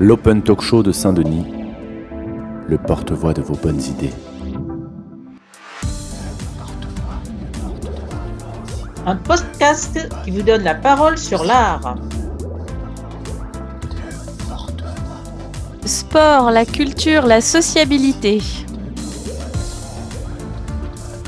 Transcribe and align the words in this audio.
l'Open 0.00 0.42
Talk 0.42 0.60
Show 0.62 0.84
de 0.84 0.92
Saint-Denis, 0.92 1.44
le 2.68 2.78
porte-voix 2.78 3.34
de 3.34 3.42
vos 3.42 3.56
bonnes 3.56 3.80
idées. 3.80 4.12
Un 9.06 9.16
podcast 9.16 10.08
qui 10.22 10.30
vous 10.30 10.42
donne 10.42 10.62
la 10.62 10.76
parole 10.76 11.18
sur 11.18 11.42
l'art. 11.42 11.96
Sport, 15.84 16.52
la 16.52 16.64
culture, 16.64 17.26
la 17.26 17.40
sociabilité. 17.40 18.40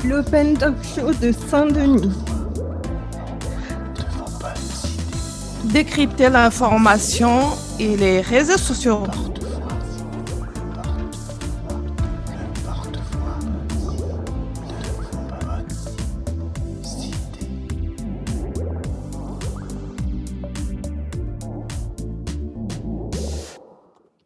L'Open 0.05 0.55
Talk 0.57 0.77
Show 0.95 1.11
de 1.21 1.33
Saint-Denis. 1.49 2.13
Décrypter 5.65 6.29
l'information 6.29 7.41
et 7.81 7.97
les 7.97 8.21
réseaux 8.21 8.59
sociaux. 8.59 9.07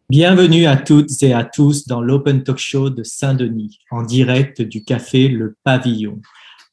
Bienvenue 0.10 0.66
à 0.66 0.76
toutes 0.76 1.24
et 1.24 1.32
à 1.32 1.46
tous 1.46 1.88
dans 1.88 2.02
l'Open 2.02 2.44
Talk 2.44 2.58
Show 2.58 2.90
de 2.90 3.04
Saint-Denis, 3.04 3.80
en 3.90 4.04
direct 4.04 4.62
du 4.62 4.84
café 4.84 5.30
Le 5.30 5.56
Pavillon. 5.64 6.20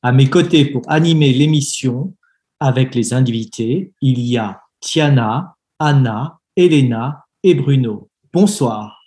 À 0.03 0.11
mes 0.11 0.29
côtés 0.29 0.65
pour 0.65 0.83
animer 0.89 1.33
l'émission 1.33 2.13
avec 2.59 2.97
les 2.97 3.15
invités, 3.15 3.93
il 4.01 4.19
y 4.19 4.37
a 4.37 4.63
Tiana, 4.81 5.55
Anna, 5.79 6.41
Elena 6.57 7.25
et 7.43 7.55
Bruno. 7.55 8.11
Bonsoir. 8.31 9.01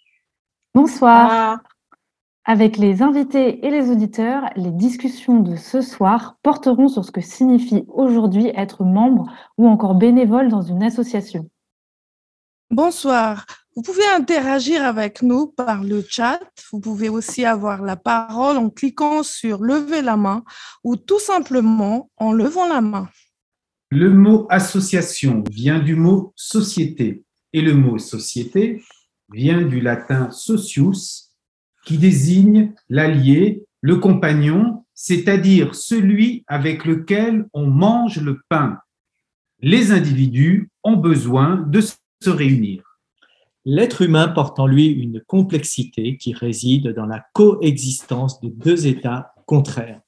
Bonsoir. 0.73 1.59
Avec 2.43 2.77
les 2.77 3.03
invités 3.03 3.63
et 3.63 3.69
les 3.69 3.91
auditeurs, 3.91 4.49
les 4.55 4.71
discussions 4.71 5.41
de 5.41 5.55
ce 5.55 5.81
soir 5.81 6.37
porteront 6.41 6.87
sur 6.87 7.05
ce 7.05 7.11
que 7.11 7.21
signifie 7.21 7.83
aujourd'hui 7.87 8.51
être 8.55 8.83
membre 8.83 9.31
ou 9.59 9.67
encore 9.67 9.93
bénévole 9.93 10.49
dans 10.49 10.63
une 10.63 10.81
association. 10.81 11.47
Bonsoir. 12.71 13.45
Vous 13.75 13.83
pouvez 13.83 14.05
interagir 14.17 14.83
avec 14.83 15.21
nous 15.21 15.45
par 15.47 15.83
le 15.83 16.03
chat. 16.07 16.39
Vous 16.71 16.79
pouvez 16.79 17.09
aussi 17.09 17.45
avoir 17.45 17.83
la 17.83 17.95
parole 17.95 18.57
en 18.57 18.71
cliquant 18.71 19.21
sur 19.21 19.61
lever 19.61 20.01
la 20.01 20.17
main 20.17 20.43
ou 20.83 20.95
tout 20.95 21.19
simplement 21.19 22.09
en 22.17 22.31
levant 22.31 22.67
la 22.67 22.81
main. 22.81 23.07
Le 23.91 24.09
mot 24.09 24.47
association 24.49 25.43
vient 25.51 25.79
du 25.79 25.95
mot 25.95 26.33
société 26.35 27.24
et 27.55 27.61
le 27.61 27.73
mot 27.73 27.97
société 27.97 28.83
vient 29.31 29.61
du 29.61 29.79
latin 29.79 30.29
socius 30.29 31.31
qui 31.85 31.97
désigne 31.97 32.73
l'allié, 32.89 33.63
le 33.79 33.95
compagnon, 33.95 34.83
c'est-à-dire 34.93 35.73
celui 35.73 36.43
avec 36.47 36.83
lequel 36.83 37.45
on 37.53 37.67
mange 37.67 38.19
le 38.19 38.41
pain. 38.49 38.79
Les 39.61 39.93
individus 39.93 40.69
ont 40.83 40.97
besoin 40.97 41.55
de 41.55 41.79
se 41.79 42.29
réunir. 42.29 42.83
L'être 43.63 44.01
humain 44.01 44.27
porte 44.27 44.59
en 44.59 44.67
lui 44.67 44.87
une 44.87 45.21
complexité 45.21 46.17
qui 46.17 46.33
réside 46.33 46.89
dans 46.89 47.05
la 47.05 47.23
coexistence 47.31 48.41
de 48.41 48.49
deux 48.49 48.85
états 48.85 49.33
contraires. 49.45 50.01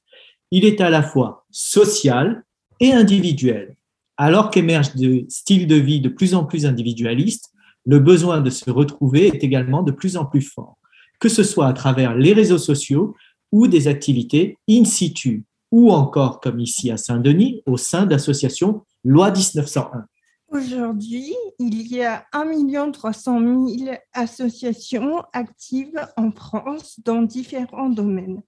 Il 0.50 0.66
est 0.66 0.82
à 0.82 0.90
la 0.90 1.02
fois 1.02 1.46
social 1.50 2.44
et 2.78 2.92
individuel. 2.92 3.77
Alors 4.20 4.50
qu'émergent 4.50 4.96
des 4.96 5.26
styles 5.28 5.68
de 5.68 5.76
vie 5.76 6.00
de 6.00 6.08
plus 6.08 6.34
en 6.34 6.44
plus 6.44 6.66
individualistes, 6.66 7.52
le 7.86 8.00
besoin 8.00 8.40
de 8.40 8.50
se 8.50 8.68
retrouver 8.68 9.28
est 9.28 9.44
également 9.44 9.84
de 9.84 9.92
plus 9.92 10.16
en 10.16 10.26
plus 10.26 10.42
fort, 10.42 10.76
que 11.20 11.28
ce 11.28 11.44
soit 11.44 11.68
à 11.68 11.72
travers 11.72 12.16
les 12.16 12.32
réseaux 12.32 12.58
sociaux 12.58 13.14
ou 13.52 13.68
des 13.68 13.86
activités 13.86 14.58
in 14.68 14.84
situ, 14.84 15.44
ou 15.70 15.92
encore, 15.92 16.40
comme 16.40 16.58
ici 16.58 16.90
à 16.90 16.96
Saint-Denis, 16.96 17.62
au 17.64 17.76
sein 17.76 18.06
d'associations 18.06 18.82
Loi 19.04 19.30
1901. 19.30 20.04
Aujourd'hui, 20.48 21.36
il 21.60 21.86
y 21.86 22.02
a 22.02 22.24
1 22.32 22.90
300 22.90 23.40
000 23.40 23.96
associations 24.14 25.22
actives 25.32 26.00
en 26.16 26.32
France 26.32 26.98
dans 27.04 27.22
différents 27.22 27.90
domaines. 27.90 28.42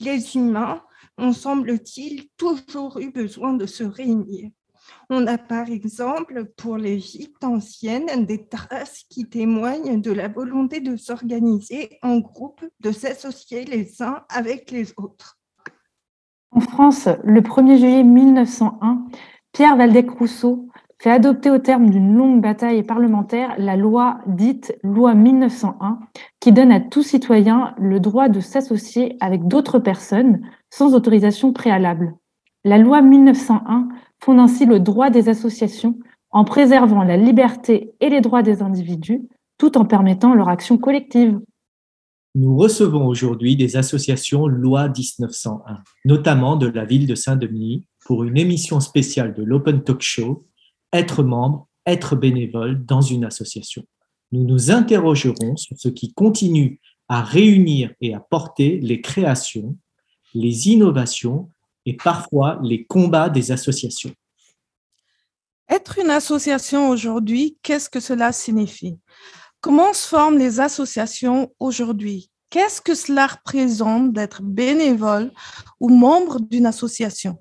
Les 0.00 0.34
humains 0.34 0.82
ont, 1.16 1.32
semble-t-il, 1.32 2.24
toujours 2.36 2.98
eu 2.98 3.12
besoin 3.12 3.54
de 3.54 3.66
se 3.66 3.84
réunir? 3.84 4.50
On 5.10 5.26
a 5.26 5.38
par 5.38 5.68
exemple 5.70 6.46
pour 6.56 6.76
les 6.76 6.98
gîtes 6.98 7.44
anciennes 7.44 8.26
des 8.26 8.46
traces 8.46 9.04
qui 9.08 9.28
témoignent 9.28 10.00
de 10.00 10.12
la 10.12 10.28
volonté 10.28 10.80
de 10.80 10.96
s'organiser 10.96 11.98
en 12.02 12.18
groupe, 12.18 12.64
de 12.80 12.92
s'associer 12.92 13.64
les 13.64 14.02
uns 14.02 14.24
avec 14.28 14.70
les 14.70 14.92
autres. 14.96 15.38
En 16.50 16.60
France, 16.60 17.08
le 17.24 17.40
1er 17.40 17.78
juillet 17.78 18.02
1901, 18.02 19.06
Pierre 19.52 19.76
Valdec-Rousseau 19.76 20.68
fait 20.98 21.10
adopter 21.10 21.50
au 21.50 21.58
terme 21.58 21.90
d'une 21.90 22.16
longue 22.16 22.40
bataille 22.40 22.82
parlementaire 22.82 23.54
la 23.58 23.76
loi 23.76 24.18
dite 24.26 24.76
loi 24.82 25.14
1901 25.14 25.98
qui 26.40 26.52
donne 26.52 26.72
à 26.72 26.80
tout 26.80 27.02
citoyen 27.02 27.74
le 27.78 28.00
droit 28.00 28.28
de 28.28 28.40
s'associer 28.40 29.16
avec 29.20 29.46
d'autres 29.46 29.78
personnes 29.78 30.40
sans 30.70 30.94
autorisation 30.94 31.52
préalable. 31.52 32.14
La 32.64 32.78
loi 32.78 33.02
1901 33.02 33.88
fonde 34.20 34.40
ainsi 34.40 34.66
le 34.66 34.80
droit 34.80 35.10
des 35.10 35.28
associations 35.28 35.98
en 36.30 36.44
préservant 36.44 37.02
la 37.02 37.16
liberté 37.16 37.92
et 38.00 38.10
les 38.10 38.20
droits 38.20 38.42
des 38.42 38.62
individus 38.62 39.22
tout 39.58 39.78
en 39.78 39.84
permettant 39.84 40.34
leur 40.34 40.48
action 40.48 40.76
collective. 40.76 41.38
Nous 42.34 42.56
recevons 42.56 43.06
aujourd'hui 43.06 43.56
des 43.56 43.76
associations 43.76 44.46
loi 44.46 44.88
1901, 44.88 45.82
notamment 46.04 46.56
de 46.56 46.66
la 46.66 46.84
ville 46.84 47.06
de 47.06 47.14
Saint-Denis, 47.14 47.86
pour 48.04 48.24
une 48.24 48.36
émission 48.36 48.80
spéciale 48.80 49.32
de 49.32 49.42
l'Open 49.42 49.82
Talk 49.82 50.02
Show 50.02 50.46
être 50.92 51.22
membre, 51.22 51.68
être 51.86 52.16
bénévole 52.16 52.84
dans 52.84 53.00
une 53.00 53.24
association. 53.24 53.84
Nous 54.32 54.44
nous 54.44 54.70
interrogerons 54.70 55.56
sur 55.56 55.76
ce 55.78 55.88
qui 55.88 56.12
continue 56.12 56.80
à 57.08 57.22
réunir 57.22 57.92
et 58.00 58.14
à 58.14 58.20
porter 58.20 58.78
les 58.80 59.00
créations, 59.00 59.76
les 60.34 60.68
innovations 60.68 61.50
et 61.86 61.96
parfois 61.96 62.58
les 62.62 62.84
combats 62.84 63.30
des 63.30 63.52
associations. 63.52 64.12
Être 65.68 65.98
une 65.98 66.10
association 66.10 66.90
aujourd'hui, 66.90 67.56
qu'est-ce 67.62 67.88
que 67.88 68.00
cela 68.00 68.32
signifie? 68.32 68.98
Comment 69.60 69.92
se 69.92 70.06
forment 70.06 70.38
les 70.38 70.60
associations 70.60 71.50
aujourd'hui? 71.58 72.30
Qu'est-ce 72.50 72.80
que 72.80 72.94
cela 72.94 73.26
représente 73.26 74.12
d'être 74.12 74.42
bénévole 74.42 75.32
ou 75.80 75.88
membre 75.88 76.40
d'une 76.40 76.66
association? 76.66 77.38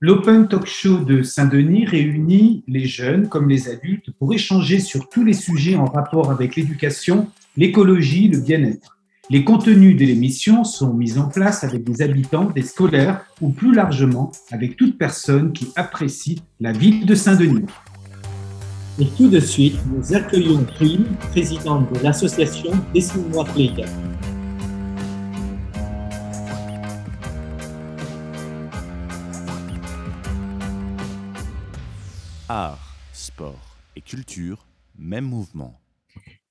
L'Open 0.00 0.46
Talk 0.46 0.66
Show 0.66 0.98
de 0.98 1.24
Saint-Denis 1.24 1.84
réunit 1.84 2.62
les 2.68 2.86
jeunes 2.86 3.28
comme 3.28 3.48
les 3.48 3.68
adultes 3.68 4.12
pour 4.12 4.32
échanger 4.32 4.78
sur 4.78 5.08
tous 5.08 5.24
les 5.24 5.32
sujets 5.32 5.74
en 5.74 5.86
rapport 5.86 6.30
avec 6.30 6.54
l'éducation, 6.54 7.28
l'écologie, 7.56 8.28
le 8.28 8.38
bien-être. 8.38 8.97
Les 9.30 9.44
contenus 9.44 9.94
de 9.94 10.06
l'émission 10.06 10.64
sont 10.64 10.94
mis 10.94 11.18
en 11.18 11.28
place 11.28 11.62
avec 11.62 11.84
des 11.84 12.00
habitants, 12.00 12.46
des 12.46 12.62
scolaires 12.62 13.26
ou 13.42 13.50
plus 13.50 13.74
largement 13.74 14.32
avec 14.50 14.78
toute 14.78 14.96
personne 14.96 15.52
qui 15.52 15.68
apprécie 15.76 16.40
la 16.60 16.72
ville 16.72 17.04
de 17.04 17.14
Saint-Denis. 17.14 17.66
Et 18.98 19.06
tout 19.18 19.28
de 19.28 19.38
suite, 19.38 19.76
nous 19.94 20.14
accueillons 20.14 20.64
Prime, 20.64 21.04
présidente 21.30 21.92
de 21.92 22.02
l'association 22.02 22.70
Dessine-moi 22.94 23.44
Playgame. 23.44 23.86
Art, 32.48 32.96
sport 33.12 33.76
et 33.94 34.00
culture, 34.00 34.64
même 34.98 35.26
mouvement. 35.26 35.78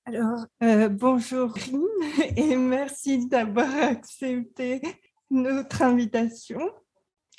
Alors, 0.07 0.45
euh, 0.63 0.87
bonjour 0.87 1.51
Rime 1.51 1.83
et 2.37 2.55
merci 2.55 3.27
d'avoir 3.27 3.69
accepté 3.75 4.81
notre 5.29 5.81
invitation. 5.81 6.61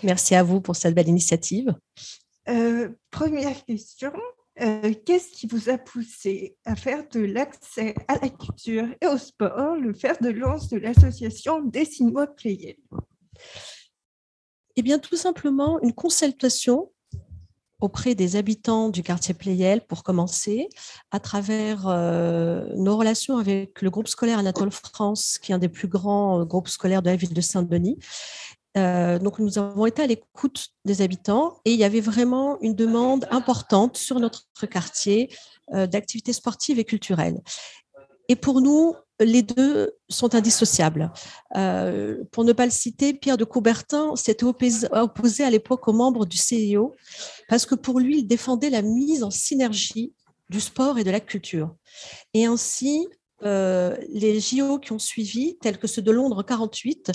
Merci 0.02 0.34
à 0.34 0.42
vous 0.42 0.60
pour 0.60 0.76
cette 0.76 0.94
belle 0.94 1.08
initiative. 1.08 1.74
Euh, 2.50 2.90
première 3.10 3.64
question, 3.64 4.12
euh, 4.60 4.92
qu'est-ce 5.06 5.30
qui 5.30 5.46
vous 5.46 5.70
a 5.70 5.78
poussé 5.78 6.58
à 6.66 6.76
faire 6.76 7.08
de 7.08 7.20
l'accès 7.20 7.94
à 8.06 8.18
la 8.18 8.28
culture 8.28 8.86
et 9.00 9.06
au 9.06 9.16
sport 9.16 9.76
le 9.76 9.94
fer 9.94 10.18
de 10.20 10.28
lance 10.28 10.68
de 10.68 10.76
l'association 10.76 11.62
Dessine-moi 11.62 12.26
Eh 14.76 14.82
bien, 14.82 14.98
tout 14.98 15.16
simplement 15.16 15.80
une 15.80 15.94
consultation 15.94 16.92
auprès 17.80 18.14
des 18.14 18.36
habitants 18.36 18.88
du 18.88 19.02
quartier 19.02 19.34
Playel 19.34 19.80
pour 19.82 20.02
commencer, 20.02 20.68
à 21.10 21.20
travers 21.20 21.86
euh, 21.86 22.66
nos 22.76 22.96
relations 22.96 23.38
avec 23.38 23.82
le 23.82 23.90
groupe 23.90 24.08
scolaire 24.08 24.38
Anatole 24.38 24.70
France, 24.70 25.38
qui 25.38 25.52
est 25.52 25.54
un 25.54 25.58
des 25.58 25.68
plus 25.68 25.88
grands 25.88 26.40
euh, 26.40 26.44
groupes 26.44 26.68
scolaires 26.68 27.02
de 27.02 27.10
la 27.10 27.16
ville 27.16 27.34
de 27.34 27.40
Saint-Denis, 27.40 27.98
donc, 28.76 29.40
nous 29.40 29.58
avons 29.58 29.86
été 29.86 30.02
à 30.02 30.06
l'écoute 30.06 30.68
des 30.84 31.02
habitants 31.02 31.58
et 31.64 31.72
il 31.72 31.78
y 31.80 31.82
avait 31.82 32.00
vraiment 32.00 32.60
une 32.60 32.76
demande 32.76 33.26
importante 33.32 33.96
sur 33.96 34.20
notre 34.20 34.46
quartier 34.70 35.34
d'activités 35.72 36.32
sportives 36.32 36.78
et 36.78 36.84
culturelles. 36.84 37.40
Et 38.28 38.36
pour 38.36 38.60
nous, 38.60 38.94
les 39.20 39.42
deux 39.42 39.92
sont 40.08 40.34
indissociables. 40.34 41.12
Euh, 41.56 42.24
pour 42.30 42.44
ne 42.44 42.52
pas 42.52 42.64
le 42.64 42.70
citer, 42.70 43.14
Pierre 43.14 43.36
de 43.36 43.44
Coubertin 43.44 44.14
s'était 44.16 44.44
opposé 44.44 45.44
à 45.44 45.50
l'époque 45.50 45.88
aux 45.88 45.92
membres 45.92 46.26
du 46.26 46.36
CIO 46.36 46.94
parce 47.48 47.66
que 47.66 47.74
pour 47.74 48.00
lui, 48.00 48.18
il 48.18 48.26
défendait 48.26 48.70
la 48.70 48.82
mise 48.82 49.22
en 49.22 49.30
synergie 49.30 50.12
du 50.50 50.60
sport 50.60 50.98
et 50.98 51.04
de 51.04 51.10
la 51.10 51.20
culture. 51.20 51.74
Et 52.32 52.46
ainsi, 52.46 53.06
euh, 53.44 53.96
les 54.08 54.40
JO 54.40 54.78
qui 54.78 54.92
ont 54.92 54.98
suivi, 54.98 55.58
tels 55.58 55.78
que 55.78 55.86
ceux 55.86 56.02
de 56.02 56.10
Londres 56.10 56.42
48, 56.42 57.12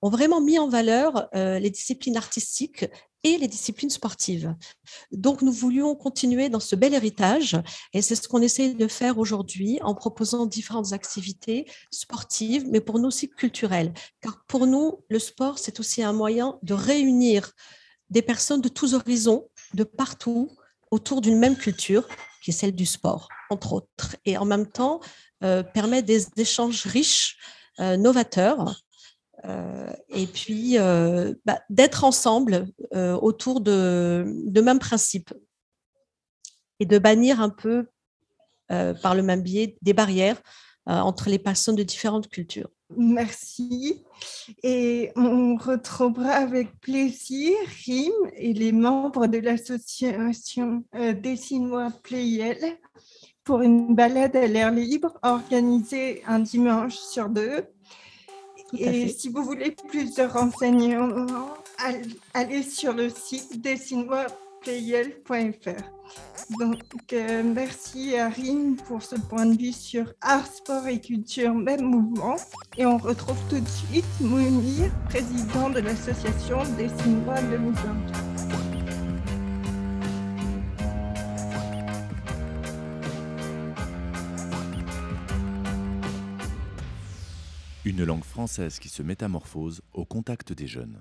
ont 0.00 0.10
vraiment 0.10 0.40
mis 0.40 0.58
en 0.58 0.68
valeur 0.68 1.28
euh, 1.34 1.58
les 1.58 1.70
disciplines 1.70 2.16
artistiques 2.16 2.86
et 3.24 3.36
les 3.38 3.48
disciplines 3.48 3.90
sportives. 3.90 4.54
Donc, 5.10 5.42
nous 5.42 5.52
voulions 5.52 5.94
continuer 5.94 6.48
dans 6.48 6.60
ce 6.60 6.76
bel 6.76 6.94
héritage 6.94 7.56
et 7.92 8.02
c'est 8.02 8.14
ce 8.14 8.28
qu'on 8.28 8.42
essaie 8.42 8.74
de 8.74 8.88
faire 8.88 9.18
aujourd'hui 9.18 9.78
en 9.82 9.94
proposant 9.94 10.46
différentes 10.46 10.92
activités 10.92 11.66
sportives, 11.90 12.66
mais 12.68 12.80
pour 12.80 12.98
nous 12.98 13.08
aussi 13.08 13.28
culturelles. 13.28 13.92
Car 14.20 14.44
pour 14.46 14.66
nous, 14.66 15.04
le 15.08 15.18
sport, 15.18 15.58
c'est 15.58 15.80
aussi 15.80 16.02
un 16.02 16.12
moyen 16.12 16.58
de 16.62 16.74
réunir 16.74 17.52
des 18.10 18.22
personnes 18.22 18.60
de 18.60 18.68
tous 18.68 18.94
horizons, 18.94 19.48
de 19.74 19.84
partout, 19.84 20.50
autour 20.90 21.20
d'une 21.20 21.38
même 21.38 21.56
culture, 21.56 22.06
qui 22.42 22.50
est 22.50 22.54
celle 22.54 22.74
du 22.74 22.86
sport, 22.86 23.28
entre 23.50 23.74
autres. 23.74 24.16
Et 24.24 24.38
en 24.38 24.44
même 24.44 24.66
temps, 24.66 25.00
euh, 25.44 25.62
permet 25.62 26.02
des 26.02 26.26
échanges 26.36 26.86
riches, 26.86 27.36
euh, 27.80 27.96
novateurs, 27.96 28.82
euh, 29.44 29.92
et 30.08 30.26
puis 30.26 30.78
euh, 30.78 31.34
bah, 31.44 31.60
d'être 31.70 32.04
ensemble 32.04 32.66
euh, 32.94 33.14
autour 33.14 33.60
de, 33.60 34.24
mêmes 34.62 34.78
principes 34.78 35.32
et 36.80 36.86
de 36.86 36.98
bannir 36.98 37.40
un 37.40 37.50
peu 37.50 37.86
par 39.02 39.14
le 39.14 39.22
même 39.22 39.40
biais 39.40 39.78
des 39.80 39.94
barrières 39.94 40.42
entre 40.84 41.30
les 41.30 41.38
personnes 41.38 41.74
de 41.74 41.82
différentes 41.82 42.28
cultures. 42.28 42.68
Merci. 42.98 44.04
Et 44.62 45.10
on 45.16 45.56
retrouvera 45.56 46.32
avec 46.32 46.78
plaisir 46.80 47.54
Rim 47.86 48.12
et 48.36 48.52
les 48.52 48.72
membres 48.72 49.26
de 49.26 49.38
l'association 49.38 50.84
Dessinois 50.92 51.90
Playel 52.02 52.58
pour 53.42 53.62
une 53.62 53.94
balade 53.94 54.36
à 54.36 54.46
l'air 54.46 54.70
libre 54.70 55.18
organisée 55.22 56.22
un 56.26 56.40
dimanche 56.40 56.96
sur 56.96 57.30
deux 57.30 57.64
et 58.76 59.08
si 59.08 59.28
vous 59.28 59.42
voulez 59.42 59.74
plus 59.88 60.14
de 60.14 60.22
renseignements, 60.22 61.26
allez 62.34 62.62
sur 62.62 62.92
le 62.92 63.08
site 63.08 63.60
dessinoisplayel.fr. 63.62 65.82
Donc, 66.58 66.80
euh, 67.12 67.42
merci 67.42 68.16
à 68.16 68.28
Rim 68.28 68.76
pour 68.86 69.02
ce 69.02 69.16
point 69.16 69.46
de 69.46 69.58
vue 69.58 69.72
sur 69.72 70.12
art, 70.22 70.46
sport 70.46 70.86
et 70.86 71.00
culture, 71.00 71.54
même 71.54 71.82
mouvement. 71.82 72.36
Et 72.78 72.86
on 72.86 72.96
retrouve 72.96 73.36
tout 73.50 73.60
de 73.60 73.68
suite 73.68 74.06
Mounir, 74.20 74.90
président 75.08 75.68
de 75.68 75.80
l'association 75.80 76.62
Dessinois 76.78 77.42
2022. 77.50 78.27
Une 87.88 88.04
langue 88.04 88.22
française 88.22 88.78
qui 88.78 88.90
se 88.90 89.02
métamorphose 89.02 89.80
au 89.94 90.04
contact 90.04 90.52
des 90.52 90.66
jeunes. 90.66 91.00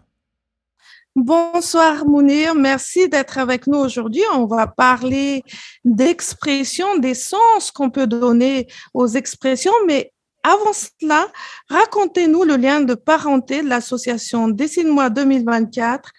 Bonsoir 1.17 2.05
Mounir, 2.05 2.55
merci 2.55 3.09
d'être 3.09 3.39
avec 3.39 3.67
nous 3.67 3.77
aujourd'hui. 3.77 4.21
On 4.33 4.45
va 4.45 4.67
parler 4.67 5.43
d'expression, 5.83 6.97
des 6.97 7.13
sens 7.13 7.71
qu'on 7.71 7.89
peut 7.89 8.07
donner 8.07 8.67
aux 8.93 9.05
expressions, 9.05 9.73
mais 9.85 10.13
avant 10.43 10.71
cela, 10.71 11.27
racontez-nous 11.67 12.45
le 12.45 12.55
lien 12.55 12.79
de 12.79 12.93
parenté 12.93 13.63
de 13.63 13.67
l'association 13.67 14.47
Dessine-moi 14.47 15.09
2024 15.09 16.09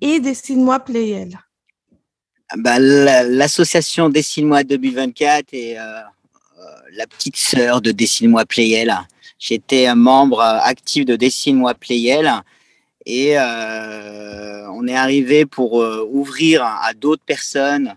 et 0.00 0.20
Dessine-moi 0.20 0.78
Playel. 0.78 1.40
Bah, 2.56 2.78
l'association 2.78 4.10
Dessine-moi 4.10 4.62
2024 4.62 5.54
est 5.54 5.76
euh, 5.76 5.82
euh, 5.82 6.02
la 6.92 7.08
petite 7.08 7.36
sœur 7.36 7.80
de 7.80 7.90
Dessine-moi 7.90 8.44
Playel. 8.44 8.94
J'étais 9.46 9.86
un 9.86 9.94
membre 9.94 10.40
euh, 10.40 10.58
actif 10.62 11.04
de 11.04 11.16
Dessine-moi 11.16 11.74
Playel 11.74 12.32
et 13.04 13.38
euh, 13.38 14.66
on 14.70 14.88
est 14.88 14.96
arrivé 14.96 15.44
pour 15.44 15.82
euh, 15.82 16.08
ouvrir 16.10 16.64
à 16.64 16.94
d'autres 16.94 17.24
personnes 17.26 17.94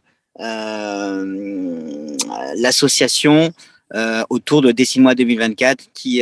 l'association 2.58 3.54
autour 4.30 4.62
de 4.62 4.72
Dessine-moi 4.72 5.16
2024 5.16 5.86
qui, 5.96 6.22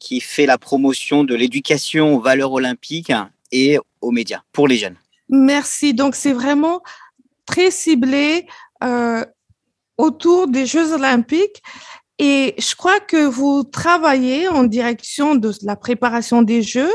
qui 0.00 0.20
fait 0.20 0.46
la 0.46 0.58
promotion 0.58 1.22
de 1.22 1.36
l'éducation 1.36 2.16
aux 2.16 2.20
valeurs 2.20 2.50
olympiques 2.50 3.12
et 3.52 3.78
aux 4.00 4.10
médias 4.10 4.40
pour 4.50 4.66
les 4.66 4.76
jeunes. 4.78 4.96
Merci. 5.28 5.94
Donc, 5.94 6.16
c'est 6.16 6.32
vraiment 6.32 6.82
très 7.46 7.70
ciblé 7.70 8.48
autour 9.96 10.48
des 10.48 10.66
Jeux 10.66 10.92
olympiques. 10.92 11.62
Et 12.18 12.54
je 12.58 12.74
crois 12.76 13.00
que 13.00 13.26
vous 13.26 13.64
travaillez 13.64 14.48
en 14.48 14.64
direction 14.64 15.34
de 15.34 15.52
la 15.62 15.76
préparation 15.76 16.42
des 16.42 16.62
Jeux 16.62 16.92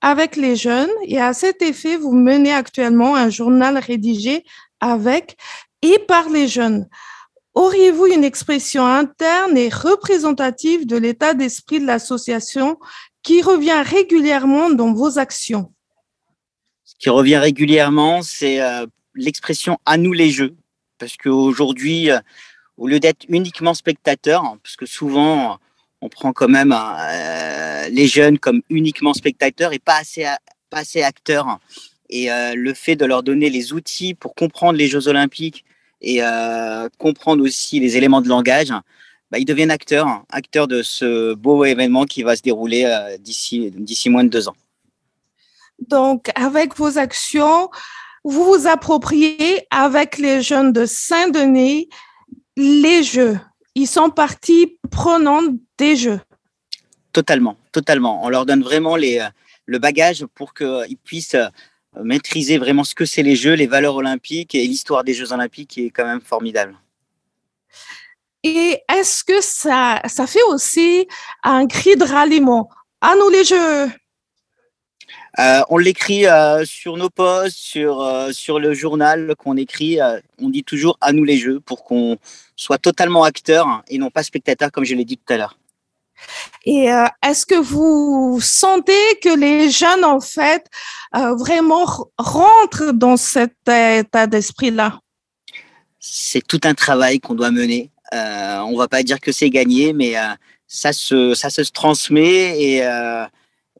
avec 0.00 0.36
les 0.36 0.56
jeunes 0.56 0.90
et 1.04 1.20
à 1.20 1.32
cet 1.32 1.62
effet, 1.62 1.96
vous 1.96 2.12
menez 2.12 2.52
actuellement 2.52 3.16
un 3.16 3.30
journal 3.30 3.78
rédigé 3.78 4.44
avec 4.80 5.36
et 5.82 5.98
par 5.98 6.28
les 6.28 6.48
jeunes. 6.48 6.88
Auriez-vous 7.54 8.06
une 8.06 8.24
expression 8.24 8.86
interne 8.86 9.56
et 9.56 9.68
représentative 9.68 10.86
de 10.86 10.96
l'état 10.96 11.34
d'esprit 11.34 11.80
de 11.80 11.86
l'association 11.86 12.78
qui 13.22 13.42
revient 13.42 13.82
régulièrement 13.84 14.70
dans 14.70 14.94
vos 14.94 15.18
actions? 15.18 15.72
Ce 16.84 16.94
qui 16.98 17.10
revient 17.10 17.36
régulièrement, 17.36 18.22
c'est 18.22 18.60
euh, 18.60 18.86
l'expression 19.14 19.78
à 19.84 19.96
nous 19.96 20.12
les 20.12 20.30
jeux. 20.30 20.54
Parce 20.98 21.16
qu'aujourd'hui, 21.16 22.10
euh, 22.10 22.18
au 22.80 22.88
lieu 22.88 22.98
d'être 22.98 23.26
uniquement 23.28 23.74
spectateur, 23.74 24.42
parce 24.62 24.74
que 24.74 24.86
souvent 24.86 25.58
on 26.00 26.08
prend 26.08 26.32
quand 26.32 26.48
même 26.48 26.74
euh, 26.74 27.88
les 27.90 28.08
jeunes 28.08 28.38
comme 28.38 28.62
uniquement 28.70 29.12
spectateurs 29.12 29.74
et 29.74 29.78
pas 29.78 29.98
assez, 29.98 30.24
pas 30.70 30.78
assez 30.78 31.02
acteurs. 31.02 31.58
Et 32.08 32.32
euh, 32.32 32.54
le 32.56 32.72
fait 32.72 32.96
de 32.96 33.04
leur 33.04 33.22
donner 33.22 33.50
les 33.50 33.74
outils 33.74 34.14
pour 34.14 34.34
comprendre 34.34 34.78
les 34.78 34.88
Jeux 34.88 35.08
Olympiques 35.08 35.64
et 36.00 36.22
euh, 36.22 36.88
comprendre 36.98 37.44
aussi 37.44 37.78
les 37.80 37.98
éléments 37.98 38.22
de 38.22 38.28
langage, 38.28 38.72
bah, 39.30 39.38
ils 39.38 39.44
deviennent 39.44 39.70
acteurs, 39.70 40.24
acteurs 40.30 40.66
de 40.66 40.82
ce 40.82 41.34
beau 41.34 41.66
événement 41.66 42.06
qui 42.06 42.22
va 42.22 42.34
se 42.34 42.42
dérouler 42.42 42.90
d'ici 43.20 44.08
moins 44.08 44.24
de 44.24 44.30
deux 44.30 44.48
ans. 44.48 44.56
Donc, 45.86 46.30
avec 46.34 46.76
vos 46.76 46.96
actions, 46.96 47.68
vous 48.24 48.44
vous 48.44 48.66
appropriez 48.66 49.66
avec 49.70 50.16
les 50.16 50.42
jeunes 50.42 50.72
de 50.72 50.86
Saint-Denis 50.86 51.88
les 52.60 53.02
jeux. 53.02 53.40
Ils 53.74 53.86
sont 53.86 54.10
partie 54.10 54.78
prenante 54.90 55.50
des 55.78 55.96
jeux. 55.96 56.20
Totalement, 57.12 57.56
totalement. 57.72 58.24
On 58.24 58.28
leur 58.28 58.46
donne 58.46 58.62
vraiment 58.62 58.96
les, 58.96 59.18
euh, 59.18 59.28
le 59.66 59.78
bagage 59.78 60.26
pour 60.34 60.52
qu'ils 60.54 60.98
puissent 61.02 61.34
euh, 61.34 61.48
maîtriser 62.02 62.58
vraiment 62.58 62.84
ce 62.84 62.94
que 62.94 63.04
c'est 63.04 63.22
les 63.22 63.36
jeux, 63.36 63.54
les 63.54 63.66
valeurs 63.66 63.96
olympiques 63.96 64.54
et 64.54 64.66
l'histoire 64.66 65.04
des 65.04 65.14
Jeux 65.14 65.32
olympiques 65.32 65.70
qui 65.70 65.86
est 65.86 65.90
quand 65.90 66.04
même 66.04 66.20
formidable. 66.20 66.76
Et 68.42 68.78
est-ce 68.88 69.24
que 69.24 69.40
ça, 69.40 70.00
ça 70.06 70.26
fait 70.26 70.42
aussi 70.48 71.06
un 71.42 71.66
cri 71.66 71.96
de 71.96 72.04
ralliement 72.04 72.70
À 73.00 73.14
nous 73.16 73.28
les 73.28 73.44
jeux? 73.44 73.90
Euh, 75.38 75.60
on 75.68 75.78
l'écrit 75.78 76.26
euh, 76.26 76.64
sur 76.64 76.96
nos 76.96 77.10
posts, 77.10 77.56
sur, 77.56 78.02
euh, 78.02 78.32
sur 78.32 78.58
le 78.58 78.74
journal 78.74 79.34
qu'on 79.38 79.56
écrit. 79.56 79.98
on 80.40 80.48
dit 80.48 80.64
toujours 80.64 80.98
à 81.00 81.12
nous 81.12 81.24
les 81.24 81.36
jeux 81.36 81.60
pour 81.60 81.84
qu'on 81.84 82.18
soit 82.56 82.78
totalement 82.78 83.24
acteur 83.24 83.82
et 83.88 83.98
non 83.98 84.10
pas 84.10 84.22
spectateur, 84.22 84.72
comme 84.72 84.84
je 84.84 84.94
l'ai 84.94 85.04
dit 85.04 85.16
tout 85.16 85.32
à 85.32 85.36
l'heure. 85.36 85.56
Et 86.66 86.88
est-ce 87.22 87.46
que 87.46 87.54
vous 87.54 88.40
sentez 88.42 88.92
que 89.22 89.34
les 89.34 89.70
jeunes, 89.70 90.04
en 90.04 90.20
fait, 90.20 90.66
vraiment 91.14 91.86
rentrent 92.18 92.92
dans 92.92 93.16
cet 93.16 93.54
état 93.66 94.26
d'esprit-là? 94.26 95.00
C'est 95.98 96.46
tout 96.46 96.60
un 96.64 96.74
travail 96.74 97.20
qu'on 97.20 97.34
doit 97.34 97.50
mener. 97.50 97.90
on 98.12 98.72
ne 98.72 98.76
va 98.76 98.88
pas 98.88 99.02
dire 99.02 99.18
que 99.18 99.32
c'est 99.32 99.48
gagné, 99.48 99.94
mais 99.94 100.14
ça, 100.66 100.92
se, 100.92 101.32
ça 101.32 101.48
se 101.48 101.62
transmet 101.62 102.62
et 102.62 102.82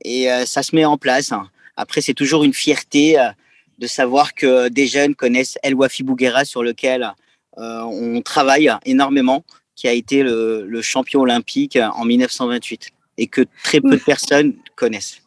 et 0.03 0.31
euh, 0.31 0.47
ça 0.47 0.63
se 0.63 0.75
met 0.75 0.85
en 0.85 0.99
place. 0.99 1.33
Hein. 1.33 1.49
Après, 1.77 2.01
c'est 2.01 2.15
toujours 2.15 2.45
une 2.45 2.55
fierté 2.55 3.19
euh, 3.19 3.31
de 3.79 3.87
savoir 3.87 4.35
que 4.35 4.69
des 4.69 4.87
jeunes 4.87 5.15
connaissent 5.15 5.59
El 5.63 5.75
Wafi 5.75 6.03
Bouguera 6.03 6.45
sur 6.45 6.63
lequel 6.63 7.13
euh, 7.59 7.81
on 7.83 8.21
travaille 8.23 8.71
énormément, 8.85 9.45
qui 9.75 9.89
a 9.89 9.93
été 9.93 10.23
le, 10.23 10.83
champion 10.83 11.21
olympique 11.21 11.77
en 11.77 12.05
1928 12.05 12.91
et 13.19 13.27
que 13.27 13.43
très 13.65 13.81
peu 13.81 13.91
de 13.91 13.97
personnes 13.97 14.55
connaissent. 14.77 15.21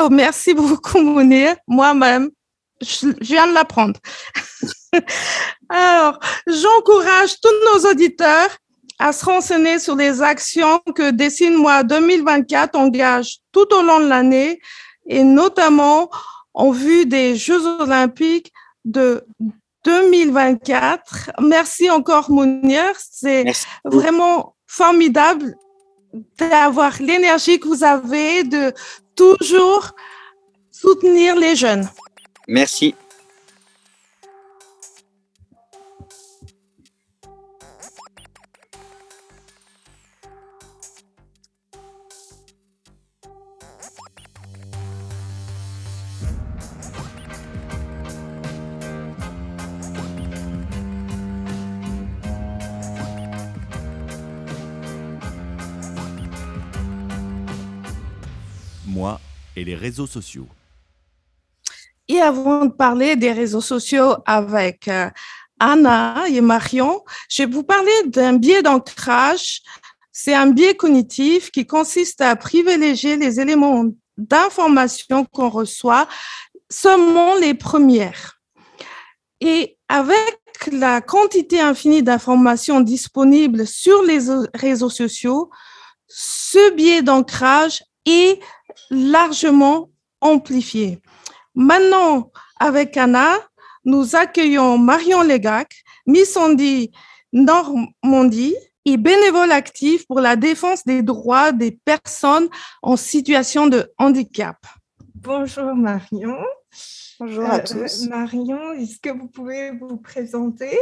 Oh, 0.00 0.08
merci 0.10 0.54
beaucoup, 0.54 1.00
Mounir. 1.02 1.56
Moi-même, 1.66 2.30
je, 2.80 3.08
viens 3.20 3.46
de 3.46 3.52
l'apprendre. 3.52 4.00
Alors, 5.68 6.18
j'encourage 6.46 7.34
tous 7.40 7.50
nos 7.74 7.90
auditeurs 7.90 8.50
à 8.98 9.12
se 9.12 9.24
renseigner 9.24 9.78
sur 9.78 9.96
les 9.96 10.22
actions 10.22 10.80
que 10.94 11.10
Dessine-moi 11.10 11.82
2024 11.82 12.76
engage 12.76 13.38
tout 13.52 13.66
au 13.74 13.82
long 13.82 14.00
de 14.00 14.08
l'année 14.08 14.60
et 15.06 15.24
notamment 15.24 16.10
en 16.54 16.70
vue 16.70 17.06
des 17.06 17.36
Jeux 17.36 17.66
olympiques 17.80 18.52
de 18.84 19.24
2024. 19.84 21.32
Merci 21.40 21.90
encore, 21.90 22.30
Mounir. 22.30 22.84
C'est 22.96 23.44
vraiment 23.84 24.54
formidable 24.66 25.56
d'avoir 26.38 27.00
l'énergie 27.00 27.58
que 27.58 27.68
vous 27.68 27.84
avez, 27.84 28.44
de 28.44 28.72
toujours 29.16 29.92
soutenir 30.70 31.36
les 31.36 31.56
jeunes. 31.56 31.88
Merci. 32.48 32.94
Réseaux 59.74 60.06
sociaux. 60.06 60.46
Et 62.08 62.20
avant 62.20 62.66
de 62.66 62.72
parler 62.72 63.16
des 63.16 63.32
réseaux 63.32 63.60
sociaux 63.60 64.16
avec 64.26 64.88
euh, 64.88 65.08
Anna 65.60 66.24
et 66.28 66.40
Marion, 66.40 67.02
je 67.28 67.44
vais 67.44 67.50
vous 67.50 67.62
parler 67.62 67.92
d'un 68.06 68.34
biais 68.34 68.62
d'ancrage. 68.62 69.62
C'est 70.10 70.34
un 70.34 70.48
biais 70.48 70.74
cognitif 70.74 71.50
qui 71.50 71.66
consiste 71.66 72.20
à 72.20 72.36
privilégier 72.36 73.16
les 73.16 73.40
éléments 73.40 73.84
d'information 74.18 75.24
qu'on 75.24 75.48
reçoit, 75.48 76.06
seulement 76.68 77.34
les 77.36 77.54
premières. 77.54 78.40
Et 79.40 79.78
avec 79.88 80.38
la 80.70 81.00
quantité 81.00 81.60
infinie 81.60 82.02
d'informations 82.02 82.80
disponibles 82.80 83.66
sur 83.66 84.02
les 84.02 84.18
réseaux 84.54 84.90
sociaux, 84.90 85.50
ce 86.08 86.74
biais 86.74 87.02
d'ancrage 87.02 87.82
est 88.06 88.40
largement 88.90 89.90
amplifié. 90.20 91.00
Maintenant, 91.54 92.30
avec 92.58 92.96
Anna, 92.96 93.34
nous 93.84 94.14
accueillons 94.14 94.78
Marion 94.78 95.22
Legac, 95.22 95.82
Miss 96.06 96.36
Andy 96.36 96.92
Normandie 97.32 98.54
et 98.84 98.96
bénévole 98.96 99.52
actif 99.52 100.06
pour 100.06 100.20
la 100.20 100.36
défense 100.36 100.84
des 100.84 101.02
droits 101.02 101.52
des 101.52 101.70
personnes 101.70 102.48
en 102.82 102.96
situation 102.96 103.66
de 103.66 103.90
handicap. 103.98 104.56
Bonjour 105.14 105.74
Marion. 105.74 106.38
Bonjour 107.20 107.44
à 107.44 107.56
euh, 107.56 107.62
tous. 107.64 108.08
Marion, 108.08 108.72
est-ce 108.72 108.98
que 108.98 109.10
vous 109.10 109.28
pouvez 109.28 109.70
vous 109.70 109.96
présenter? 109.96 110.76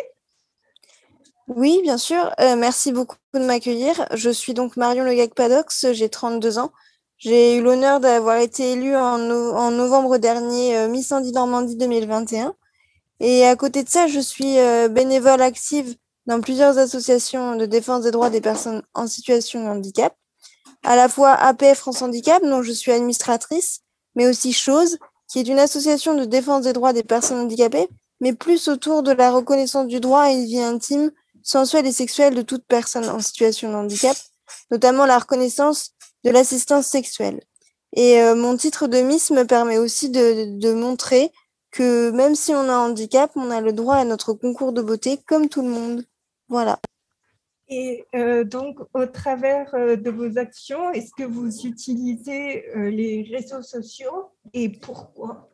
Oui, 1.48 1.80
bien 1.82 1.98
sûr. 1.98 2.32
Euh, 2.40 2.56
merci 2.56 2.92
beaucoup 2.92 3.16
de 3.34 3.40
m'accueillir. 3.40 4.06
Je 4.14 4.30
suis 4.30 4.54
donc 4.54 4.76
Marion 4.76 5.04
Legac-Padox, 5.04 5.92
j'ai 5.92 6.08
32 6.08 6.58
ans. 6.58 6.72
J'ai 7.20 7.58
eu 7.58 7.62
l'honneur 7.62 8.00
d'avoir 8.00 8.38
été 8.38 8.72
élue 8.72 8.96
en, 8.96 9.18
novembre 9.18 10.16
dernier 10.16 10.78
euh, 10.78 10.88
Miss 10.88 11.12
Andy 11.12 11.32
Normandie 11.32 11.76
2021. 11.76 12.54
Et 13.20 13.44
à 13.44 13.56
côté 13.56 13.84
de 13.84 13.90
ça, 13.90 14.06
je 14.06 14.20
suis 14.20 14.58
euh, 14.58 14.88
bénévole 14.88 15.42
active 15.42 15.96
dans 16.24 16.40
plusieurs 16.40 16.78
associations 16.78 17.56
de 17.56 17.66
défense 17.66 18.04
des 18.04 18.10
droits 18.10 18.30
des 18.30 18.40
personnes 18.40 18.82
en 18.94 19.06
situation 19.06 19.62
de 19.62 19.68
handicap, 19.68 20.16
à 20.82 20.96
la 20.96 21.10
fois 21.10 21.32
APF 21.32 21.80
France 21.80 22.00
Handicap, 22.00 22.42
dont 22.42 22.62
je 22.62 22.72
suis 22.72 22.90
administratrice, 22.90 23.80
mais 24.14 24.26
aussi 24.26 24.54
Chose, 24.54 24.96
qui 25.28 25.40
est 25.40 25.48
une 25.48 25.58
association 25.58 26.14
de 26.14 26.24
défense 26.24 26.64
des 26.64 26.72
droits 26.72 26.94
des 26.94 27.02
personnes 27.02 27.40
handicapées, 27.40 27.88
mais 28.22 28.32
plus 28.32 28.66
autour 28.68 29.02
de 29.02 29.12
la 29.12 29.30
reconnaissance 29.30 29.88
du 29.88 30.00
droit 30.00 30.22
à 30.22 30.30
une 30.30 30.46
vie 30.46 30.58
intime, 30.58 31.10
sensuelle 31.42 31.86
et 31.86 31.92
sexuelle 31.92 32.34
de 32.34 32.42
toute 32.42 32.64
personne 32.66 33.06
en 33.10 33.20
situation 33.20 33.70
de 33.70 33.76
handicap, 33.76 34.16
notamment 34.70 35.04
la 35.04 35.18
reconnaissance 35.18 35.90
de 36.24 36.30
l'assistance 36.30 36.86
sexuelle. 36.86 37.40
Et 37.94 38.20
euh, 38.20 38.34
mon 38.34 38.56
titre 38.56 38.86
de 38.86 38.98
Miss 38.98 39.30
me 39.30 39.44
permet 39.44 39.78
aussi 39.78 40.10
de, 40.10 40.58
de, 40.58 40.72
montrer 40.72 41.32
que 41.70 42.10
même 42.10 42.34
si 42.34 42.52
on 42.54 42.68
a 42.68 42.72
un 42.72 42.90
handicap, 42.90 43.30
on 43.34 43.50
a 43.50 43.60
le 43.60 43.72
droit 43.72 43.96
à 43.96 44.04
notre 44.04 44.32
concours 44.32 44.72
de 44.72 44.82
beauté 44.82 45.18
comme 45.26 45.48
tout 45.48 45.62
le 45.62 45.68
monde. 45.68 46.04
Voilà. 46.48 46.78
Et 47.68 48.04
euh, 48.14 48.42
donc, 48.42 48.78
au 48.94 49.06
travers 49.06 49.72
euh, 49.74 49.96
de 49.96 50.10
vos 50.10 50.38
actions, 50.38 50.90
est-ce 50.92 51.10
que 51.16 51.22
vous 51.22 51.66
utilisez 51.66 52.64
les 52.74 53.28
réseaux 53.32 53.62
sociaux 53.62 54.30
et 54.52 54.68
pourquoi? 54.68 55.48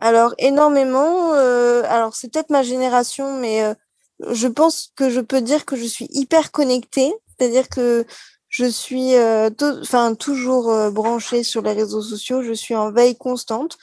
Alors, 0.00 0.34
énormément. 0.38 1.32
alors, 1.32 2.14
c'est 2.14 2.32
peut-être 2.32 2.50
ma 2.50 2.62
génération, 2.62 3.38
mais 3.38 3.74
je 4.20 4.48
pense 4.48 4.92
que 4.96 5.10
je 5.10 5.20
peux 5.20 5.40
dire 5.40 5.64
que 5.64 5.76
je 5.76 5.84
suis 5.84 6.08
hyper 6.10 6.52
connectée. 6.52 7.12
C'est-à-dire 7.38 7.68
que 7.68 8.06
je 8.54 8.66
suis 8.66 9.16
euh, 9.16 9.50
enfin 9.82 10.14
toujours 10.14 10.70
euh, 10.70 10.88
branchée 10.88 11.42
sur 11.42 11.60
les 11.62 11.72
réseaux 11.72 12.02
sociaux. 12.02 12.44
Je 12.44 12.52
suis 12.52 12.76
en 12.76 12.92
veille 12.92 13.16
constante. 13.16 13.76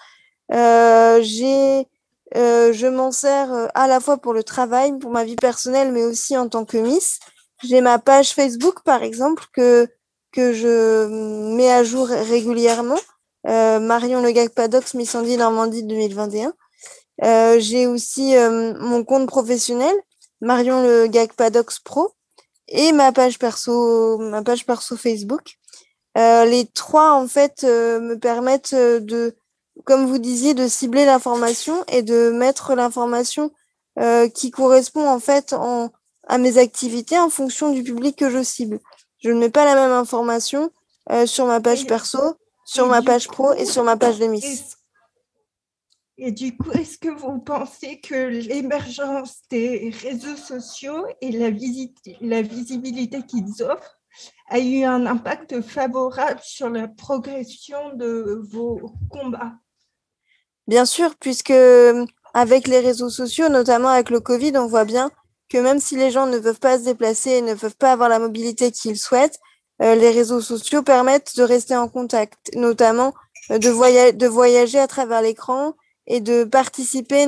Euh, 0.53 1.19
j'ai, 1.21 1.85
je 2.33 2.87
m'en 2.87 3.11
sers 3.11 3.49
à 3.75 3.87
la 3.89 3.99
fois 3.99 4.17
pour 4.17 4.31
le 4.33 4.43
travail, 4.43 4.97
pour 4.97 5.11
ma 5.11 5.25
vie 5.25 5.35
personnelle, 5.35 5.91
mais 5.91 6.05
aussi 6.05 6.37
en 6.37 6.47
tant 6.47 6.63
que 6.63 6.77
Miss. 6.77 7.19
J'ai 7.61 7.81
ma 7.81 7.99
page 7.99 8.33
Facebook, 8.33 8.81
par 8.85 9.03
exemple, 9.03 9.43
que 9.53 9.87
que 10.31 10.53
je 10.53 11.53
mets 11.55 11.71
à 11.71 11.83
jour 11.83 12.07
régulièrement. 12.07 12.99
Marion 13.43 14.21
Le 14.21 14.31
Gag 14.31 14.51
Padox 14.51 14.93
Miss 14.93 15.13
Andy 15.15 15.35
Normandie 15.35 15.83
2021. 15.83 16.53
j'ai 17.59 17.87
aussi 17.87 18.35
mon 18.79 19.03
compte 19.03 19.27
professionnel, 19.27 19.95
Marion 20.39 20.81
Le 20.83 21.07
Gag 21.07 21.33
Padox 21.33 21.79
Pro 21.79 22.13
et 22.71 22.91
ma 22.91 23.11
page 23.11 23.37
perso, 23.37 24.17
ma 24.17 24.41
page 24.41 24.65
perso 24.65 24.95
Facebook. 24.95 25.57
Euh, 26.17 26.45
les 26.45 26.65
trois, 26.65 27.13
en 27.13 27.27
fait, 27.27 27.63
euh, 27.63 27.99
me 27.99 28.17
permettent 28.17 28.73
euh, 28.73 28.99
de, 28.99 29.35
comme 29.85 30.05
vous 30.05 30.17
disiez, 30.17 30.53
de 30.53 30.67
cibler 30.67 31.05
l'information 31.05 31.83
et 31.87 32.01
de 32.01 32.31
mettre 32.31 32.75
l'information 32.75 33.51
qui 34.33 34.51
correspond, 34.51 35.05
en 35.05 35.19
fait, 35.19 35.51
en, 35.51 35.91
à 36.25 36.37
mes 36.37 36.57
activités 36.57 37.19
en 37.19 37.29
fonction 37.29 37.71
du 37.71 37.83
public 37.83 38.15
que 38.17 38.29
je 38.29 38.41
cible. 38.41 38.79
Je 39.19 39.29
ne 39.29 39.37
mets 39.37 39.49
pas 39.49 39.65
la 39.65 39.75
même 39.75 39.91
information 39.91 40.71
sur 41.25 41.45
ma 41.45 41.59
page 41.59 41.85
perso, 41.85 42.17
sur 42.65 42.87
ma 42.87 43.01
page 43.01 43.27
pro 43.27 43.51
et 43.53 43.65
sur 43.65 43.83
ma 43.83 43.97
page 43.97 44.17
de 44.17 44.27
Miss. 44.27 44.77
Et 46.23 46.31
du 46.31 46.55
coup, 46.55 46.69
est-ce 46.73 46.99
que 46.99 47.09
vous 47.09 47.39
pensez 47.39 47.99
que 47.99 48.13
l'émergence 48.13 49.41
des 49.49 49.91
réseaux 50.03 50.35
sociaux 50.35 51.07
et 51.19 51.31
la, 51.31 51.49
visibilité 51.49 53.23
qu'ils 53.23 53.63
offrent 53.63 53.99
a 54.47 54.59
eu 54.59 54.83
un 54.83 55.07
impact 55.07 55.61
favorable 55.61 56.39
sur 56.43 56.69
la 56.69 56.87
progression 56.87 57.95
de 57.95 58.39
vos 58.51 58.93
combats? 59.09 59.53
Bien 60.67 60.85
sûr, 60.85 61.15
puisque 61.19 61.55
avec 62.35 62.67
les 62.67 62.81
réseaux 62.81 63.09
sociaux, 63.09 63.49
notamment 63.49 63.89
avec 63.89 64.11
le 64.11 64.19
Covid, 64.19 64.55
on 64.59 64.67
voit 64.67 64.85
bien 64.85 65.09
que 65.49 65.57
même 65.57 65.79
si 65.79 65.95
les 65.95 66.11
gens 66.11 66.27
ne 66.27 66.37
peuvent 66.37 66.59
pas 66.59 66.77
se 66.77 66.83
déplacer 66.83 67.31
et 67.31 67.41
ne 67.41 67.55
peuvent 67.55 67.77
pas 67.77 67.93
avoir 67.93 68.09
la 68.09 68.19
mobilité 68.19 68.71
qu'ils 68.71 68.99
souhaitent, 68.99 69.39
euh, 69.81 69.95
les 69.95 70.11
réseaux 70.11 70.41
sociaux 70.41 70.83
permettent 70.83 71.35
de 71.35 71.41
rester 71.41 71.75
en 71.75 71.87
contact, 71.87 72.51
notamment 72.53 73.15
euh, 73.49 73.57
de 73.57 74.27
voyager 74.27 74.77
à 74.77 74.85
travers 74.85 75.23
l'écran, 75.23 75.73
et 76.11 76.19
de 76.19 76.43
participer 76.43 77.25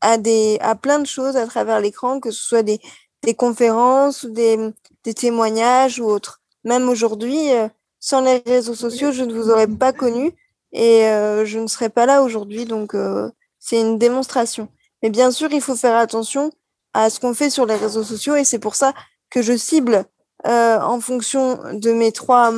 à, 0.00 0.16
des, 0.16 0.56
à 0.62 0.74
plein 0.74 0.98
de 0.98 1.06
choses 1.06 1.36
à 1.36 1.46
travers 1.46 1.80
l'écran, 1.80 2.18
que 2.18 2.30
ce 2.30 2.42
soit 2.42 2.62
des, 2.62 2.80
des 3.22 3.34
conférences 3.34 4.22
ou 4.22 4.30
des, 4.30 4.70
des 5.04 5.12
témoignages 5.12 6.00
ou 6.00 6.04
autres. 6.06 6.40
Même 6.64 6.88
aujourd'hui, 6.88 7.52
euh, 7.52 7.68
sans 8.00 8.22
les 8.22 8.42
réseaux 8.46 8.74
sociaux, 8.74 9.12
je 9.12 9.22
ne 9.22 9.34
vous 9.34 9.50
aurais 9.50 9.66
pas 9.66 9.92
connu 9.92 10.32
et 10.72 11.04
euh, 11.08 11.44
je 11.44 11.58
ne 11.58 11.66
serais 11.66 11.90
pas 11.90 12.06
là 12.06 12.22
aujourd'hui. 12.22 12.64
Donc, 12.64 12.94
euh, 12.94 13.30
c'est 13.58 13.78
une 13.78 13.98
démonstration. 13.98 14.68
Mais 15.02 15.10
bien 15.10 15.30
sûr, 15.30 15.52
il 15.52 15.60
faut 15.60 15.76
faire 15.76 15.96
attention 15.96 16.50
à 16.94 17.10
ce 17.10 17.20
qu'on 17.20 17.34
fait 17.34 17.50
sur 17.50 17.66
les 17.66 17.76
réseaux 17.76 18.02
sociaux 18.02 18.36
et 18.36 18.44
c'est 18.44 18.58
pour 18.58 18.76
ça 18.76 18.94
que 19.28 19.42
je 19.42 19.56
cible 19.56 20.06
en 20.44 21.00
fonction 21.00 21.60
de 21.72 21.92
mes 21.92 22.10
trois 22.10 22.52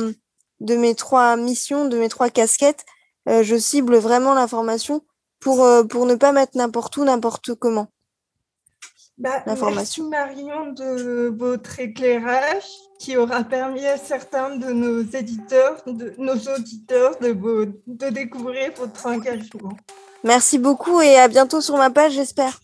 de 0.59 0.75
mes 0.75 0.95
trois 0.95 1.35
missions, 1.35 1.87
de 1.87 1.99
mes 1.99 2.09
trois 2.09 2.29
casquettes, 2.29 2.83
je 3.27 3.57
cible 3.57 3.97
vraiment 3.97 4.33
l'information 4.33 5.03
pour, 5.45 5.63
euh, 5.63 5.83
pour 5.83 6.07
ne 6.07 6.15
pas 6.15 6.31
mettre 6.31 6.57
n'importe 6.57 6.97
où, 6.97 7.03
n'importe 7.03 7.53
comment. 7.53 7.85
Bah, 9.19 9.43
merci 9.45 10.01
Marion 10.01 10.71
de 10.71 11.27
votre 11.37 11.79
éclairage 11.79 12.65
qui 12.99 13.15
aura 13.15 13.43
permis 13.43 13.85
à 13.85 13.97
certains 13.97 14.57
de 14.57 14.71
nos 14.73 15.03
éditeurs, 15.03 15.83
de 15.85 16.15
nos 16.17 16.33
auditeurs 16.33 17.17
de, 17.19 17.31
de 17.85 18.09
découvrir 18.09 18.71
votre 18.75 19.05
engagement. 19.05 19.77
Merci 20.23 20.57
beaucoup 20.57 20.99
et 20.99 21.15
à 21.17 21.27
bientôt 21.27 21.61
sur 21.61 21.77
ma 21.77 21.91
page, 21.91 22.13
j'espère. 22.13 22.59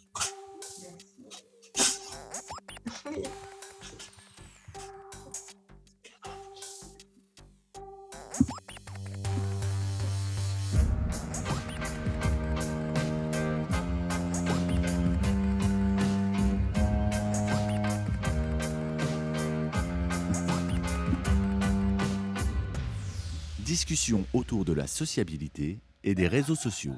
Discussion 23.72 24.26
autour 24.34 24.66
de 24.66 24.74
la 24.74 24.86
sociabilité 24.86 25.80
et 26.04 26.14
des 26.14 26.28
réseaux 26.28 26.56
sociaux. 26.56 26.92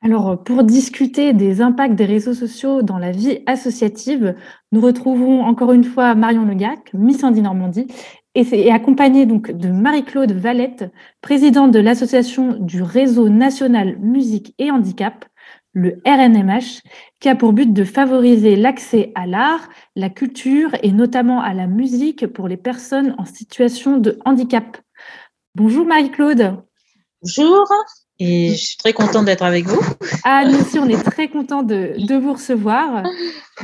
Alors, 0.00 0.42
pour 0.42 0.64
discuter 0.64 1.34
des 1.34 1.60
impacts 1.60 1.94
des 1.94 2.06
réseaux 2.06 2.32
sociaux 2.32 2.80
dans 2.80 2.96
la 2.96 3.10
vie 3.10 3.40
associative, 3.44 4.34
nous 4.72 4.80
retrouvons 4.80 5.42
encore 5.42 5.74
une 5.74 5.84
fois 5.84 6.14
Marion 6.14 6.46
Legac, 6.46 6.90
Miss 6.94 7.22
Indie 7.22 7.42
Normandie, 7.42 7.86
et, 8.34 8.72
accompagnée 8.72 9.26
donc 9.26 9.50
de 9.50 9.68
Marie-Claude 9.68 10.32
Valette, 10.32 10.90
présidente 11.20 11.70
de 11.70 11.80
l'association 11.80 12.54
du 12.58 12.80
Réseau 12.80 13.28
national 13.28 13.98
musique 13.98 14.54
et 14.58 14.70
handicap, 14.70 15.26
le 15.74 16.00
RNMH, 16.06 16.80
qui 17.20 17.28
a 17.28 17.34
pour 17.34 17.52
but 17.52 17.74
de 17.74 17.84
favoriser 17.84 18.56
l'accès 18.56 19.12
à 19.14 19.26
l'art, 19.26 19.68
la 19.96 20.08
culture 20.08 20.70
et 20.82 20.92
notamment 20.92 21.42
à 21.42 21.52
la 21.52 21.66
musique 21.66 22.26
pour 22.26 22.48
les 22.48 22.56
personnes 22.56 23.14
en 23.18 23.26
situation 23.26 23.98
de 23.98 24.18
handicap. 24.24 24.78
Bonjour 25.54 25.86
Marie-Claude. 25.86 26.62
Bonjour, 27.22 27.66
et 28.20 28.50
je 28.50 28.56
suis 28.56 28.76
très 28.76 28.92
contente 28.92 29.24
d'être 29.24 29.42
avec 29.42 29.66
vous. 29.66 29.80
Ah, 30.24 30.44
nous 30.44 30.58
aussi, 30.58 30.78
on 30.78 30.88
est 30.88 31.02
très 31.02 31.28
contents 31.28 31.62
de, 31.62 32.18
vous 32.18 32.32
recevoir. 32.32 33.04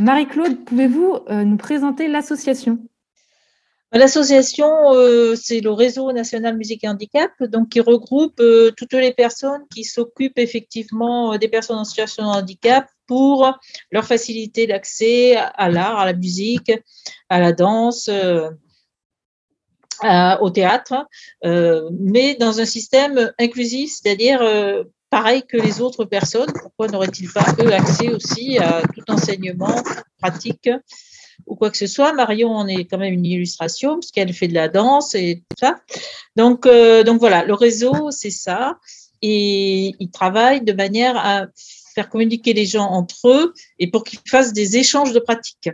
Marie-Claude, 0.00 0.64
pouvez-vous 0.64 1.19
euh, 1.29 1.45
nous 1.45 1.57
présenter 1.57 2.09
l'association? 2.09 2.79
L'association, 3.93 4.93
euh, 4.93 5.37
c'est 5.37 5.61
le 5.61 5.71
réseau 5.71 6.11
national 6.11 6.57
musique 6.57 6.83
et 6.85 6.88
handicap, 6.88 7.31
donc 7.43 7.69
qui 7.69 7.81
regroupe 7.81 8.41
euh, 8.41 8.73
toutes 8.76 8.95
les 8.95 9.12
personnes 9.12 9.62
qui 9.73 9.85
s'occupent 9.85 10.38
effectivement 10.38 11.37
des 11.37 11.49
personnes 11.49 11.79
en 11.79 11.85
situation 11.85 12.25
de 12.25 12.29
handicap 12.29 12.88
pour 13.07 13.53
leur 13.93 14.05
faciliter 14.05 14.67
l'accès 14.67 15.37
à 15.37 15.69
l'art, 15.69 15.99
à 15.99 16.07
la 16.07 16.12
musique, 16.12 16.73
à 17.29 17.38
la 17.38 17.53
danse, 17.53 18.09
au 20.40 20.50
théâtre, 20.50 21.06
euh, 21.44 21.88
mais 21.98 22.34
dans 22.34 22.60
un 22.60 22.64
système 22.64 23.32
inclusif, 23.38 23.92
c'est-à-dire 23.92 24.40
euh, 24.42 24.84
pareil 25.10 25.42
que 25.48 25.56
les 25.56 25.80
autres 25.80 26.04
personnes. 26.04 26.52
Pourquoi 26.62 26.88
n'auraient-ils 26.88 27.30
pas, 27.30 27.46
eux, 27.60 27.72
accès 27.72 28.08
aussi 28.08 28.58
à 28.58 28.82
tout 28.94 29.04
enseignement 29.08 29.82
pratique 30.20 30.70
ou 31.46 31.56
quoi 31.56 31.70
que 31.70 31.76
ce 31.76 31.86
soit? 31.86 32.12
Marion 32.12 32.50
en 32.50 32.66
est 32.66 32.84
quand 32.84 32.98
même 32.98 33.12
une 33.12 33.26
illustration, 33.26 33.98
puisqu'elle 33.98 34.32
fait 34.32 34.48
de 34.48 34.54
la 34.54 34.68
danse 34.68 35.14
et 35.14 35.42
tout 35.48 35.56
ça. 35.58 35.80
Donc, 36.36 36.66
euh, 36.66 37.02
donc 37.02 37.20
voilà, 37.20 37.44
le 37.44 37.54
réseau, 37.54 38.10
c'est 38.10 38.30
ça. 38.30 38.78
Et 39.22 39.94
il 39.98 40.10
travaille 40.10 40.62
de 40.62 40.72
manière 40.72 41.16
à 41.16 41.46
faire 41.94 42.08
communiquer 42.08 42.52
les 42.52 42.66
gens 42.66 42.86
entre 42.86 43.28
eux 43.28 43.54
et 43.78 43.90
pour 43.90 44.04
qu'ils 44.04 44.18
fassent 44.28 44.52
des 44.52 44.76
échanges 44.76 45.12
de 45.12 45.20
pratiques. 45.20 45.70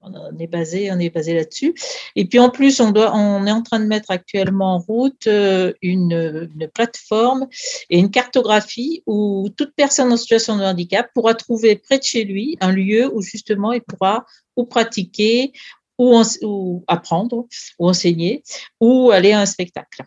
On 0.00 0.38
est 0.38 0.46
basé, 0.46 0.90
on 0.92 0.98
est 0.98 1.10
basé 1.10 1.34
là-dessus. 1.34 1.74
Et 2.14 2.24
puis 2.24 2.38
en 2.38 2.50
plus, 2.50 2.80
on, 2.80 2.92
doit, 2.92 3.12
on 3.14 3.46
est 3.46 3.52
en 3.52 3.62
train 3.62 3.80
de 3.80 3.86
mettre 3.86 4.10
actuellement 4.10 4.76
en 4.76 4.78
route 4.78 5.26
euh, 5.26 5.72
une, 5.82 6.48
plateforme 6.72 7.48
et 7.90 7.98
une 7.98 8.10
cartographie 8.10 9.02
où 9.06 9.48
toute 9.56 9.74
personne 9.74 10.12
en 10.12 10.16
situation 10.16 10.56
de 10.56 10.62
handicap 10.62 11.10
pourra 11.14 11.34
trouver 11.34 11.76
près 11.76 11.98
de 11.98 12.04
chez 12.04 12.24
lui 12.24 12.56
un 12.60 12.70
lieu 12.70 13.12
où 13.12 13.22
justement 13.22 13.72
il 13.72 13.82
pourra 13.82 14.24
ou 14.56 14.64
pratiquer, 14.64 15.52
ou, 15.98 16.20
ou 16.42 16.84
apprendre, 16.86 17.46
ou 17.78 17.88
enseigner, 17.88 18.42
ou 18.80 19.10
aller 19.10 19.32
à 19.32 19.40
un 19.40 19.46
spectacle. 19.46 20.04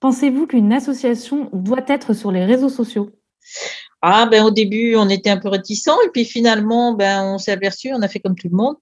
Pensez-vous 0.00 0.46
qu'une 0.46 0.72
association 0.72 1.50
doit 1.52 1.84
être 1.86 2.14
sur 2.14 2.32
les 2.32 2.44
réseaux 2.44 2.68
sociaux? 2.68 3.10
Ah, 4.02 4.26
ben 4.30 4.42
au 4.44 4.50
début, 4.50 4.96
on 4.96 5.10
était 5.10 5.28
un 5.28 5.36
peu 5.36 5.48
réticents 5.48 5.98
et 6.06 6.08
puis 6.08 6.24
finalement, 6.24 6.94
ben 6.94 7.22
on 7.22 7.38
s'est 7.38 7.52
aperçu, 7.52 7.92
on 7.92 8.00
a 8.00 8.08
fait 8.08 8.18
comme 8.18 8.34
tout 8.34 8.48
le 8.48 8.56
monde. 8.56 8.76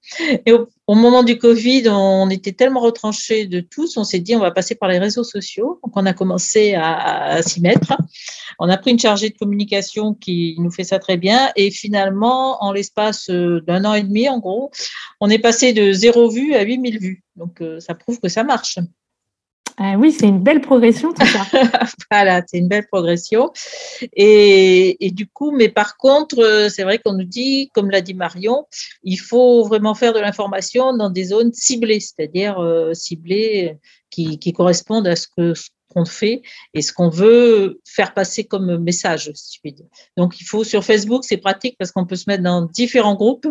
Et 0.46 0.52
au, 0.52 0.94
moment 0.94 1.24
du 1.24 1.38
Covid, 1.38 1.88
on 1.88 2.30
était 2.30 2.52
tellement 2.52 2.80
retranchés 2.80 3.46
de 3.46 3.58
tous, 3.58 3.96
on 3.96 4.04
s'est 4.04 4.20
dit, 4.20 4.36
on 4.36 4.38
va 4.38 4.52
passer 4.52 4.76
par 4.76 4.88
les 4.88 4.98
réseaux 4.98 5.24
sociaux. 5.24 5.80
Donc, 5.82 5.96
on 5.96 6.06
a 6.06 6.12
commencé 6.12 6.74
à, 6.74 7.42
s'y 7.42 7.60
mettre. 7.60 7.96
On 8.60 8.68
a 8.68 8.76
pris 8.76 8.92
une 8.92 8.98
chargée 8.98 9.30
de 9.30 9.36
communication 9.36 10.14
qui 10.14 10.54
nous 10.58 10.70
fait 10.70 10.84
ça 10.84 11.00
très 11.00 11.16
bien. 11.16 11.50
Et 11.56 11.72
finalement, 11.72 12.62
en 12.62 12.72
l'espace 12.72 13.28
d'un 13.28 13.84
an 13.84 13.94
et 13.94 14.04
demi, 14.04 14.28
en 14.28 14.38
gros, 14.38 14.70
on 15.20 15.28
est 15.30 15.38
passé 15.40 15.72
de 15.72 15.92
zéro 15.92 16.30
vue 16.30 16.54
à 16.54 16.62
8000 16.62 16.98
vues. 16.98 17.24
Donc, 17.34 17.60
euh, 17.60 17.80
ça 17.80 17.94
prouve 17.94 18.20
que 18.20 18.28
ça 18.28 18.44
marche. 18.44 18.78
Ah 19.80 19.94
oui, 19.96 20.10
c'est 20.10 20.26
une 20.26 20.42
belle 20.42 20.60
progression, 20.60 21.12
tout 21.12 21.24
ça. 21.24 21.46
voilà, 22.10 22.42
c'est 22.46 22.58
une 22.58 22.66
belle 22.66 22.86
progression. 22.90 23.52
Et, 24.14 24.96
du 25.12 25.28
coup, 25.28 25.52
mais 25.52 25.68
par 25.68 25.96
contre, 25.96 26.40
euh, 26.40 26.68
c'est 26.68 26.82
vrai 26.82 26.98
qu'on 26.98 27.12
nous 27.12 27.24
dit, 27.24 27.70
comme 27.74 27.90
l'a 27.90 28.00
dit 28.00 28.14
Marion, 28.14 28.66
il 29.04 29.18
faut 29.18 29.64
vraiment 29.64 29.94
faire 29.94 30.12
de 30.12 30.18
l'information 30.18 30.96
dans 30.96 31.10
des 31.10 31.26
zones 31.26 31.52
ciblées, 31.52 32.00
c'est-à-dire 32.00 32.58
euh, 32.58 32.92
ciblées 32.92 33.76
qui, 34.10 34.52
correspondent 34.52 35.06
à 35.06 35.14
ce 35.14 35.28
que 35.28 35.54
qu'on 35.94 36.04
fait 36.04 36.42
et 36.74 36.82
ce 36.82 36.92
qu'on 36.92 37.08
veut 37.08 37.80
faire 37.86 38.12
passer 38.12 38.44
comme 38.44 38.78
message. 38.78 39.32
Donc, 40.16 40.40
il 40.40 40.44
faut 40.44 40.64
sur 40.64 40.84
Facebook, 40.84 41.24
c'est 41.24 41.38
pratique 41.38 41.76
parce 41.78 41.92
qu'on 41.92 42.04
peut 42.04 42.16
se 42.16 42.24
mettre 42.26 42.42
dans 42.42 42.62
différents 42.62 43.14
groupes 43.14 43.46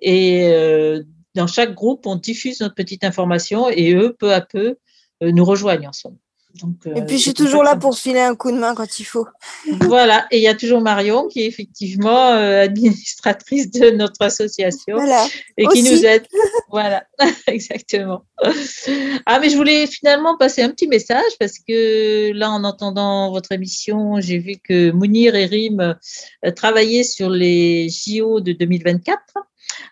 et 0.00 0.48
euh, 0.48 1.02
dans 1.34 1.46
chaque 1.46 1.74
groupe, 1.74 2.06
on 2.06 2.16
diffuse 2.16 2.60
notre 2.60 2.74
petite 2.74 3.04
information 3.04 3.68
et 3.70 3.94
eux, 3.94 4.14
peu 4.18 4.32
à 4.32 4.40
peu, 4.40 4.68
euh, 4.68 4.74
nous 5.30 5.44
rejoignent 5.44 5.88
ensemble. 5.88 6.16
Donc, 6.60 6.74
et 6.84 7.02
puis 7.02 7.16
je 7.16 7.22
suis 7.22 7.34
toujours 7.34 7.62
là 7.62 7.76
pour 7.76 7.96
filer 7.96 8.20
un 8.20 8.34
coup 8.34 8.50
de 8.50 8.58
main 8.58 8.74
quand 8.74 8.98
il 8.98 9.04
faut. 9.04 9.26
Voilà, 9.80 10.26
et 10.30 10.36
il 10.36 10.42
y 10.42 10.48
a 10.48 10.54
toujours 10.54 10.82
Marion 10.82 11.26
qui 11.26 11.40
est 11.40 11.46
effectivement 11.46 12.32
euh, 12.32 12.64
administratrice 12.64 13.70
de 13.70 13.90
notre 13.90 14.20
association 14.20 14.98
et 15.56 15.66
qui 15.66 15.82
nous 15.82 16.04
aide. 16.04 16.26
voilà, 16.70 17.04
exactement. 17.46 18.24
Ah, 19.24 19.38
mais 19.40 19.48
je 19.48 19.56
voulais 19.56 19.86
finalement 19.86 20.36
passer 20.36 20.62
un 20.62 20.68
petit 20.68 20.88
message 20.88 21.32
parce 21.40 21.58
que 21.58 22.32
là, 22.32 22.50
en 22.50 22.64
entendant 22.64 23.30
votre 23.30 23.52
émission, 23.52 24.20
j'ai 24.20 24.38
vu 24.38 24.56
que 24.62 24.90
Mounir 24.90 25.34
et 25.34 25.46
Rim 25.46 25.80
euh, 26.44 26.50
travaillaient 26.50 27.04
sur 27.04 27.30
les 27.30 27.88
JO 27.88 28.40
de 28.40 28.52
2024. 28.52 29.18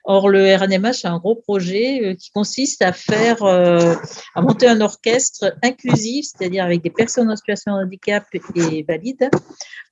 Or, 0.04 0.28
le 0.28 0.54
RNMH 0.56 1.04
a 1.04 1.10
un 1.10 1.18
gros 1.18 1.36
projet 1.36 2.02
euh, 2.02 2.14
qui 2.14 2.30
consiste 2.30 2.82
à 2.82 2.92
faire, 2.92 3.42
euh, 3.42 3.94
monter 4.36 4.66
un 4.66 4.80
orchestre 4.80 5.54
inclusif, 5.62 6.26
c'est-à-dire 6.26 6.64
avec 6.64 6.82
des 6.82 6.90
personnes 6.90 7.30
en 7.30 7.36
situation 7.36 7.76
de 7.76 7.84
handicap 7.84 8.24
et 8.54 8.82
valides, 8.82 9.30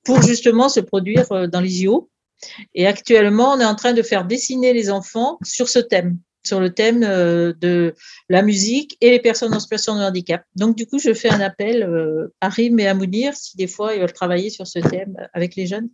pour 0.03 0.21
justement 0.21 0.69
se 0.69 0.79
produire 0.79 1.31
euh, 1.31 1.47
dans 1.47 1.61
les 1.61 1.69
JO. 1.69 2.09
Et 2.73 2.87
actuellement, 2.87 3.53
on 3.53 3.59
est 3.59 3.65
en 3.65 3.75
train 3.75 3.93
de 3.93 4.01
faire 4.01 4.25
dessiner 4.25 4.73
les 4.73 4.89
enfants 4.89 5.37
sur 5.43 5.69
ce 5.69 5.79
thème 5.79 6.17
sur 6.45 6.61
le 6.61 6.73
thème 6.73 7.01
de 7.01 7.93
la 8.29 8.41
musique 8.41 8.97
et 9.01 9.11
les 9.11 9.19
personnes 9.19 9.53
en 9.53 9.59
situation 9.59 9.95
de 9.95 9.99
handicap. 9.99 10.41
Donc, 10.55 10.77
du 10.77 10.87
coup, 10.87 10.97
je 10.97 11.13
fais 11.13 11.29
un 11.29 11.41
appel 11.41 11.85
à 12.39 12.47
Rim 12.47 12.79
et 12.79 12.87
à 12.87 12.93
Mounir 12.93 13.35
si 13.35 13.57
des 13.57 13.67
fois 13.67 13.93
ils 13.93 13.99
veulent 13.99 14.13
travailler 14.13 14.49
sur 14.49 14.65
ce 14.65 14.79
thème 14.79 15.17
avec 15.33 15.57
les 15.57 15.67
jeunes. 15.67 15.89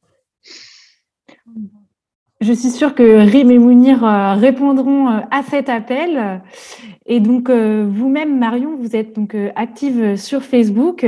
Je 2.41 2.51
suis 2.51 2.69
sûre 2.69 2.93
que 2.95 3.29
Rim 3.31 3.49
et 3.49 3.59
Mounir 3.59 4.03
euh, 4.03 4.33
répondront 4.33 5.09
euh, 5.09 5.19
à 5.31 5.41
cet 5.49 5.69
appel. 5.69 6.41
Et 7.05 7.21
donc, 7.21 7.49
euh, 7.49 7.87
vous-même, 7.89 8.37
Marion, 8.37 8.75
vous 8.77 8.95
êtes 8.95 9.15
donc 9.15 9.35
active 9.55 10.17
sur 10.17 10.43
Facebook. 10.43 11.05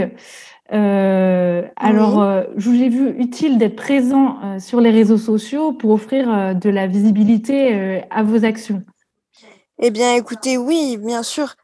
alors, 0.69 2.43
je 2.55 2.69
vous 2.69 2.81
ai 2.81 2.87
vu 2.87 3.09
utile 3.19 3.57
d'être 3.57 3.75
présent 3.75 4.37
sur 4.59 4.79
les 4.79 4.91
réseaux 4.91 5.17
sociaux 5.17 5.73
pour 5.73 5.91
offrir 5.91 6.55
de 6.55 6.69
la 6.69 6.87
visibilité 6.87 8.03
à 8.09 8.23
vos 8.23 8.45
actions. 8.45 8.83
Eh 9.79 9.91
bien, 9.91 10.15
écoutez, 10.15 10.57
oui, 10.57 10.97
bien 10.97 11.23
sûr, 11.23 11.55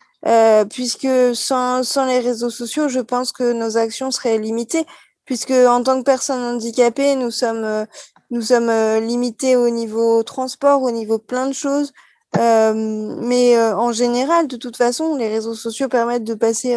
puisque 0.69 1.07
sans, 1.33 1.83
sans, 1.83 2.05
les 2.05 2.19
réseaux 2.19 2.49
sociaux, 2.49 2.87
je 2.87 3.01
pense 3.01 3.31
que 3.31 3.53
nos 3.53 3.77
actions 3.77 4.09
seraient 4.09 4.39
limitées, 4.39 4.85
puisque 5.25 5.51
en 5.51 5.83
tant 5.83 5.99
que 5.99 6.05
personne 6.05 6.41
handicapée, 6.55 7.15
nous 7.15 7.31
sommes 7.31 7.85
nous 8.33 8.41
sommes 8.41 8.69
euh, 8.69 8.99
limités 8.99 9.55
au 9.55 9.69
niveau 9.69 10.23
transport, 10.23 10.81
au 10.81 10.89
niveau 10.89 11.19
plein 11.19 11.45
de 11.45 11.53
choses. 11.53 11.93
Euh, 12.35 12.73
mais 13.21 13.55
euh, 13.55 13.77
en 13.77 13.91
général, 13.91 14.47
de 14.47 14.57
toute 14.57 14.75
façon, 14.75 15.15
les 15.15 15.29
réseaux 15.29 15.53
sociaux 15.53 15.87
permettent 15.87 16.23
de 16.23 16.33
passer 16.33 16.75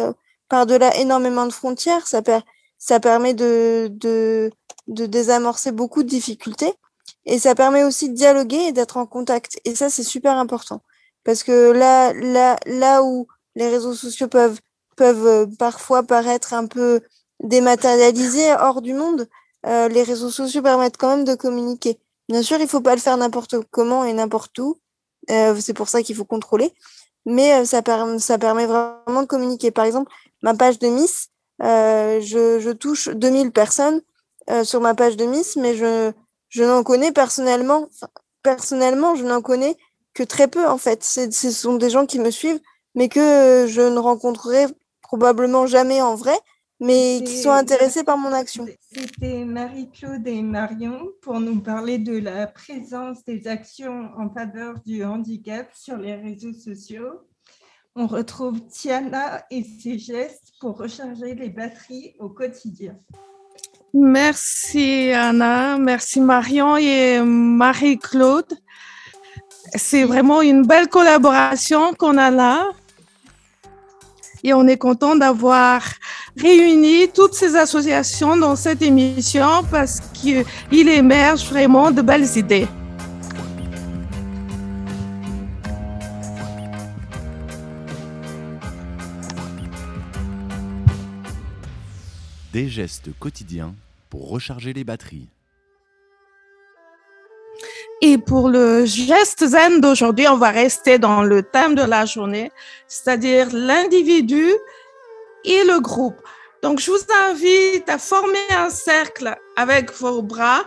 par-delà 0.49 0.95
énormément 0.97 1.47
de 1.47 1.51
frontières. 1.51 2.05
Ça, 2.05 2.21
ça 2.77 2.99
permet 2.99 3.33
de, 3.33 3.89
de, 3.89 4.51
de 4.87 5.07
désamorcer 5.07 5.71
beaucoup 5.71 6.03
de 6.03 6.07
difficultés. 6.07 6.73
Et 7.25 7.39
ça 7.39 7.55
permet 7.55 7.83
aussi 7.83 8.09
de 8.09 8.13
dialoguer 8.13 8.67
et 8.67 8.71
d'être 8.71 8.97
en 8.97 9.07
contact. 9.07 9.59
Et 9.65 9.73
ça, 9.73 9.89
c'est 9.89 10.03
super 10.03 10.37
important. 10.37 10.81
Parce 11.23 11.41
que 11.43 11.71
là, 11.71 12.13
là, 12.13 12.57
là 12.67 13.01
où 13.01 13.27
les 13.55 13.67
réseaux 13.67 13.95
sociaux 13.95 14.27
peuvent, 14.27 14.59
peuvent 14.95 15.25
euh, 15.25 15.45
parfois 15.57 16.03
paraître 16.03 16.53
un 16.53 16.67
peu 16.67 17.01
dématérialisés, 17.43 18.53
hors 18.53 18.83
du 18.83 18.93
monde, 18.93 19.27
euh, 19.65 19.87
les 19.87 20.03
réseaux 20.03 20.29
sociaux 20.29 20.61
permettent 20.61 20.97
quand 20.97 21.15
même 21.15 21.25
de 21.25 21.35
communiquer. 21.35 21.99
Bien 22.29 22.41
sûr, 22.41 22.57
il 22.57 22.63
ne 22.63 22.67
faut 22.67 22.81
pas 22.81 22.95
le 22.95 23.01
faire 23.01 23.17
n'importe 23.17 23.55
comment 23.71 24.03
et 24.03 24.13
n'importe 24.13 24.57
où. 24.59 24.79
Euh, 25.29 25.57
c'est 25.59 25.73
pour 25.73 25.89
ça 25.89 26.03
qu'il 26.03 26.15
faut 26.15 26.25
contrôler. 26.25 26.73
Mais 27.25 27.65
ça, 27.65 27.81
ça 28.19 28.37
permet 28.37 28.65
vraiment 28.65 29.21
de 29.21 29.27
communiquer. 29.27 29.71
Par 29.71 29.85
exemple, 29.85 30.11
ma 30.41 30.53
page 30.53 30.79
de 30.79 30.87
Miss, 30.87 31.29
je, 31.59 32.59
je, 32.61 32.71
touche 32.71 33.09
2000 33.09 33.51
personnes 33.51 34.01
sur 34.63 34.79
ma 34.79 34.93
page 34.93 35.17
de 35.17 35.25
Miss, 35.25 35.57
mais 35.57 35.75
je, 35.75 36.13
je 36.49 36.63
n'en 36.63 36.83
connais 36.83 37.11
personnellement, 37.11 37.89
personnellement, 38.43 39.15
je 39.15 39.25
n'en 39.25 39.41
connais 39.41 39.75
que 40.13 40.23
très 40.23 40.47
peu 40.47 40.67
en 40.67 40.77
fait. 40.77 41.03
Ce 41.03 41.51
sont 41.51 41.75
des 41.75 41.89
gens 41.89 42.05
qui 42.05 42.19
me 42.19 42.31
suivent, 42.31 42.59
mais 42.95 43.09
que 43.09 43.65
je 43.67 43.81
ne 43.81 43.99
rencontrerai 43.99 44.65
probablement 45.01 45.67
jamais 45.67 46.01
en 46.01 46.15
vrai, 46.15 46.37
mais 46.79 47.21
qui 47.25 47.37
sont 47.37 47.51
intéressés 47.51 48.03
par 48.03 48.17
mon 48.17 48.31
action. 48.31 48.65
C'était 48.91 49.45
Marie-Claude 49.45 50.27
et 50.27 50.41
Marion 50.41 51.07
pour 51.21 51.39
nous 51.39 51.59
parler 51.59 51.97
de 51.97 52.17
la 52.17 52.47
présence 52.47 53.23
des 53.25 53.47
actions 53.47 54.11
en 54.17 54.29
faveur 54.29 54.75
du 54.85 55.03
handicap 55.03 55.69
sur 55.73 55.97
les 55.97 56.15
réseaux 56.15 56.53
sociaux. 56.53 57.21
On 57.95 58.05
retrouve 58.05 58.61
Tiana 58.67 59.43
et 59.49 59.63
ses 59.63 59.97
gestes 59.97 60.53
pour 60.59 60.77
recharger 60.77 61.33
les 61.33 61.49
batteries 61.49 62.13
au 62.19 62.29
quotidien. 62.29 62.95
Merci 63.93 65.11
Anna, 65.13 65.77
merci 65.79 66.21
Marion 66.21 66.77
et 66.77 67.19
Marie-Claude. 67.21 68.53
C'est 69.73 70.03
vraiment 70.03 70.41
une 70.41 70.65
belle 70.65 70.87
collaboration 70.89 71.93
qu'on 71.95 72.17
a 72.17 72.29
là. 72.29 72.69
Et 74.43 74.53
on 74.53 74.67
est 74.67 74.77
content 74.77 75.15
d'avoir 75.15 75.81
réuni 76.37 77.09
toutes 77.13 77.33
ces 77.33 77.55
associations 77.55 78.37
dans 78.37 78.55
cette 78.55 78.81
émission 78.81 79.63
parce 79.71 80.01
qu'il 80.13 80.45
émerge 80.71 81.45
vraiment 81.45 81.91
de 81.91 82.01
belles 82.01 82.37
idées. 82.37 82.67
Des 92.53 92.69
gestes 92.69 93.09
quotidiens 93.19 93.75
pour 94.09 94.29
recharger 94.29 94.73
les 94.73 94.83
batteries. 94.83 95.27
Et 98.01 98.17
pour 98.19 98.49
le 98.49 98.85
geste 98.85 99.45
zen 99.45 99.81
d'aujourd'hui, 99.81 100.27
on 100.27 100.37
va 100.37 100.49
rester 100.49 100.99
dans 100.99 101.23
le 101.23 101.41
thème 101.41 101.73
de 101.73 101.81
la 101.81 102.05
journée, 102.05 102.51
c'est-à-dire 102.87 103.47
l'individu 103.51 104.53
et 105.43 105.63
le 105.63 105.79
groupe. 105.79 106.21
Donc, 106.61 106.79
je 106.79 106.91
vous 106.91 107.05
invite 107.29 107.89
à 107.89 107.97
former 107.97 108.45
un 108.51 108.69
cercle 108.69 109.35
avec 109.55 109.91
vos 109.93 110.21
bras 110.21 110.63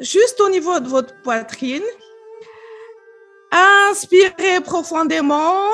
juste 0.00 0.40
au 0.40 0.48
niveau 0.48 0.80
de 0.80 0.88
votre 0.88 1.14
poitrine. 1.22 1.84
Inspirez 3.52 4.60
profondément. 4.64 5.68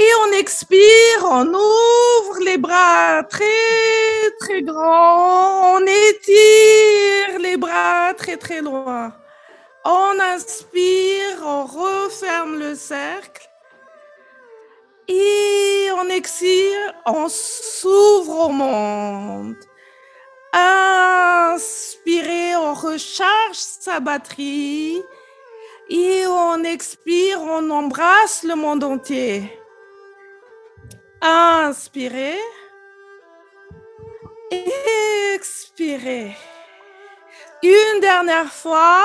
Et 0.00 0.08
on 0.26 0.32
expire, 0.32 1.24
on 1.24 1.46
ouvre 1.48 2.38
les 2.42 2.56
bras 2.56 3.22
très, 3.24 4.30
très 4.40 4.62
grands. 4.62 5.74
On 5.74 5.80
étire 5.80 7.38
les 7.38 7.58
bras 7.58 8.14
très, 8.14 8.38
très 8.38 8.62
loin. 8.62 9.12
On 9.84 10.18
inspire, 10.18 11.42
on 11.44 11.66
referme 11.66 12.58
le 12.58 12.74
cercle. 12.74 13.46
Et 15.06 15.88
on 15.98 16.08
expire, 16.08 16.94
on 17.04 17.28
s'ouvre 17.28 18.46
au 18.46 18.48
monde. 18.48 19.56
Inspirez, 20.54 22.56
on 22.56 22.72
recharge 22.72 23.56
sa 23.56 24.00
batterie. 24.00 25.02
Et 25.90 26.26
on 26.26 26.64
expire, 26.64 27.42
on 27.42 27.68
embrasse 27.68 28.44
le 28.44 28.54
monde 28.54 28.82
entier. 28.82 29.59
Inspirez. 31.22 32.38
Expirez. 35.34 36.34
Une 37.62 38.00
dernière 38.00 38.50
fois. 38.50 39.02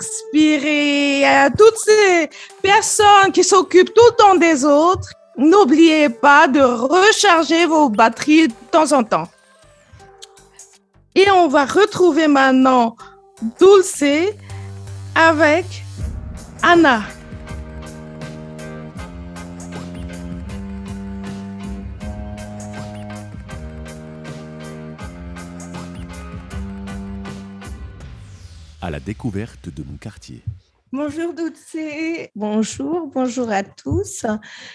Expirez. 0.00 1.26
À 1.26 1.50
toutes 1.50 1.76
ces 1.76 2.30
personnes 2.62 3.32
qui 3.32 3.44
s'occupent 3.44 3.92
tout 3.92 4.06
le 4.10 4.16
temps 4.16 4.34
des 4.36 4.64
autres, 4.64 5.10
n'oubliez 5.36 6.08
pas 6.08 6.48
de 6.48 6.60
recharger 6.60 7.66
vos 7.66 7.90
batteries 7.90 8.48
de 8.48 8.54
temps 8.70 8.92
en 8.92 9.04
temps. 9.04 9.28
Et 11.14 11.30
on 11.30 11.48
va 11.48 11.66
retrouver 11.66 12.28
maintenant 12.28 12.96
Dulce 13.58 14.32
avec 15.14 15.66
Anna. 16.62 17.02
À 28.80 28.90
la 28.90 29.00
découverte 29.00 29.68
de 29.68 29.82
mon 29.84 29.96
quartier. 29.96 30.42
Bonjour 30.92 31.34
Dulce. 31.34 31.76
Bonjour, 32.34 33.08
bonjour 33.08 33.50
à 33.50 33.62
tous. 33.62 34.24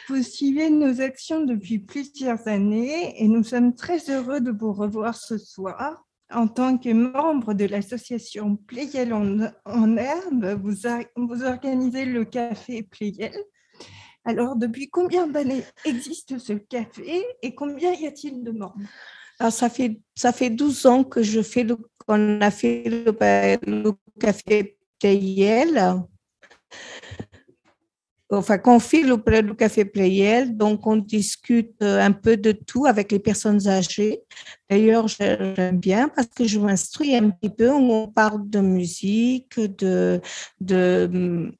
Vous 0.07 0.21
suivez 0.21 0.69
nos 0.69 1.01
actions 1.01 1.43
depuis 1.43 1.79
plusieurs 1.79 2.47
années 2.47 3.21
et 3.21 3.27
nous 3.27 3.43
sommes 3.43 3.75
très 3.75 4.09
heureux 4.09 4.39
de 4.39 4.51
vous 4.51 4.73
revoir 4.73 5.15
ce 5.15 5.37
soir 5.37 6.05
en 6.33 6.47
tant 6.47 6.77
que 6.77 6.89
membre 6.89 7.53
de 7.53 7.65
l'association 7.65 8.55
Playel 8.55 9.13
en, 9.13 9.97
herbe, 9.97 10.59
vous, 10.61 11.45
organisez 11.45 12.05
le 12.05 12.25
café 12.25 12.83
Playel. 12.83 13.33
Alors, 14.25 14.55
depuis 14.55 14.89
combien 14.89 15.27
d'années 15.27 15.63
existe 15.85 16.37
ce 16.37 16.53
café 16.53 17.25
et 17.41 17.55
combien 17.55 17.93
y 17.93 18.07
a-t-il 18.07 18.43
de 18.43 18.51
membres 18.51 18.75
Alors, 19.39 19.51
ça 19.51 19.69
fait, 19.69 19.99
ça 20.15 20.31
fait 20.31 20.49
12 20.49 20.85
ans 20.85 21.03
que 21.03 21.21
je 21.21 21.41
fais 21.41 21.67
qu'on 22.05 22.41
a 22.41 22.51
fait 22.51 22.83
le, 22.85 23.15
le 23.65 23.91
café 24.19 24.77
Playel 24.99 26.05
enfin, 28.37 28.57
qu'on 28.57 28.79
file 28.79 29.11
auprès 29.11 29.43
du 29.43 29.55
Café 29.55 29.85
Playel. 29.85 30.55
Donc, 30.55 30.85
on 30.87 30.97
discute 30.97 31.75
euh, 31.81 31.99
un 31.99 32.11
peu 32.11 32.37
de 32.37 32.51
tout 32.51 32.85
avec 32.85 33.11
les 33.11 33.19
personnes 33.19 33.67
âgées. 33.67 34.21
D'ailleurs, 34.69 35.07
j'aime 35.07 35.79
bien 35.79 36.09
parce 36.09 36.27
que 36.27 36.45
je 36.45 36.59
m'instruis 36.59 37.15
un 37.15 37.29
petit 37.29 37.49
peu. 37.49 37.69
On 37.69 38.07
parle 38.07 38.49
de 38.49 38.59
musique, 38.59 39.59
de, 39.59 40.21
de 40.59 41.51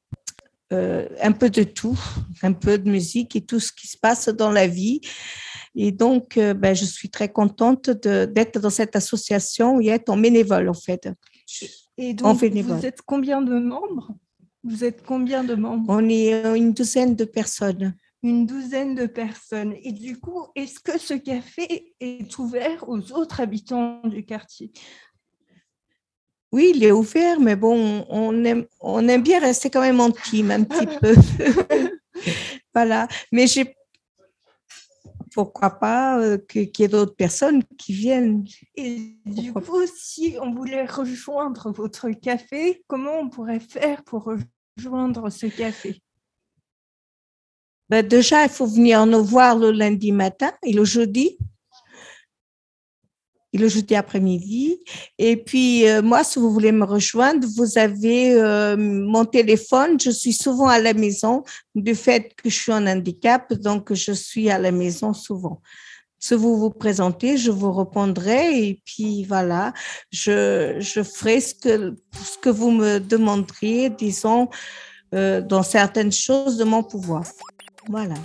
euh, 0.72 1.08
un 1.20 1.32
peu 1.32 1.50
de 1.50 1.62
tout, 1.62 1.98
un 2.42 2.52
peu 2.52 2.78
de 2.78 2.90
musique 2.90 3.36
et 3.36 3.42
tout 3.42 3.60
ce 3.60 3.70
qui 3.72 3.86
se 3.86 3.98
passe 3.98 4.28
dans 4.28 4.50
la 4.50 4.66
vie. 4.66 5.00
Et 5.76 5.92
donc, 5.92 6.36
euh, 6.36 6.54
ben, 6.54 6.74
je 6.74 6.84
suis 6.84 7.10
très 7.10 7.28
contente 7.28 7.90
d'être 7.90 8.60
dans 8.60 8.70
cette 8.70 8.96
association 8.96 9.80
et 9.80 9.88
être 9.88 10.08
en 10.10 10.16
bénévole, 10.16 10.68
en 10.68 10.74
fait. 10.74 11.08
Et 11.96 12.14
donc, 12.14 12.42
vous 12.42 12.86
êtes 12.86 13.02
combien 13.02 13.42
de 13.42 13.58
membres? 13.58 14.10
Vous 14.64 14.84
êtes 14.84 15.04
combien 15.04 15.44
de 15.44 15.54
membres? 15.54 15.84
On 15.88 16.08
est 16.08 16.32
euh, 16.32 16.54
une 16.54 16.72
douzaine 16.72 17.14
de 17.14 17.24
personnes. 17.24 17.94
Une 18.22 18.46
douzaine 18.46 18.94
de 18.94 19.06
personnes. 19.06 19.74
Et 19.82 19.92
du 19.92 20.18
coup, 20.18 20.46
est-ce 20.56 20.80
que 20.80 20.98
ce 20.98 21.14
café 21.14 21.94
est 22.00 22.38
ouvert 22.38 22.88
aux 22.88 23.12
autres 23.12 23.40
habitants 23.40 24.00
du 24.04 24.24
quartier? 24.24 24.72
Oui, 26.50 26.72
il 26.74 26.84
est 26.84 26.92
ouvert, 26.92 27.40
mais 27.40 27.56
bon, 27.56 28.06
on 28.08 28.44
aime, 28.44 28.64
on 28.80 29.06
aime 29.08 29.22
bien 29.22 29.40
rester 29.40 29.68
quand 29.68 29.80
même 29.80 30.00
intime 30.00 30.52
un 30.52 30.62
petit 30.62 30.86
peu. 30.86 31.14
voilà. 32.74 33.08
Mais 33.32 33.46
j'ai 33.46 33.74
pourquoi 35.34 35.70
pas 35.70 36.20
euh, 36.20 36.38
qu'il 36.38 36.70
y 36.78 36.82
ait 36.84 36.88
d'autres 36.88 37.16
personnes 37.16 37.64
qui 37.76 37.92
viennent. 37.92 38.44
Et 38.76 39.18
du 39.26 39.52
coup, 39.52 39.82
si 39.92 40.36
on 40.40 40.54
voulait 40.54 40.86
rejoindre 40.86 41.72
votre 41.72 42.10
café, 42.10 42.84
comment 42.86 43.18
on 43.18 43.28
pourrait 43.28 43.58
faire 43.58 44.04
pour 44.04 44.32
joindre 44.76 45.30
ce 45.30 45.46
café? 45.46 46.00
Ben 47.88 48.06
Déjà, 48.06 48.44
il 48.44 48.48
faut 48.48 48.66
venir 48.66 49.04
nous 49.06 49.24
voir 49.24 49.58
le 49.58 49.72
lundi 49.72 50.12
matin 50.12 50.52
et 50.62 50.72
le 50.72 50.84
jeudi. 50.84 51.36
Et 53.54 53.58
le 53.58 53.68
jeudi 53.68 53.94
après-midi. 53.94 54.80
Et 55.16 55.36
puis, 55.36 55.88
euh, 55.88 56.02
moi, 56.02 56.24
si 56.24 56.40
vous 56.40 56.50
voulez 56.50 56.72
me 56.72 56.84
rejoindre, 56.84 57.46
vous 57.56 57.78
avez 57.78 58.34
euh, 58.34 58.76
mon 58.76 59.24
téléphone. 59.24 59.98
Je 60.00 60.10
suis 60.10 60.32
souvent 60.32 60.66
à 60.66 60.80
la 60.80 60.92
maison 60.92 61.44
du 61.76 61.94
fait 61.94 62.34
que 62.34 62.50
je 62.50 62.56
suis 62.56 62.72
en 62.72 62.84
handicap, 62.84 63.52
donc 63.54 63.94
je 63.94 64.10
suis 64.10 64.50
à 64.50 64.58
la 64.58 64.72
maison 64.72 65.14
souvent. 65.14 65.62
si 66.18 66.34
vous 66.34 66.56
vous 66.58 66.70
présentez, 66.70 67.36
je 67.36 67.52
vous 67.52 67.70
répondrai 67.70 68.66
et 68.66 68.82
puis 68.84 69.22
voilà, 69.24 69.72
je, 70.10 70.80
ferai 71.04 71.40
ce 71.40 71.54
que, 71.54 71.94
ce 72.12 72.36
que 72.38 72.50
vous 72.50 72.72
me 72.72 72.98
demanderiez, 72.98 73.88
disons, 73.88 74.48
euh, 75.14 75.40
dans 75.40 75.62
certaines 75.62 76.10
choses 76.10 76.56
de 76.56 76.64
mon 76.64 76.82
pouvoir. 76.82 77.22
Voilà. 77.88 78.16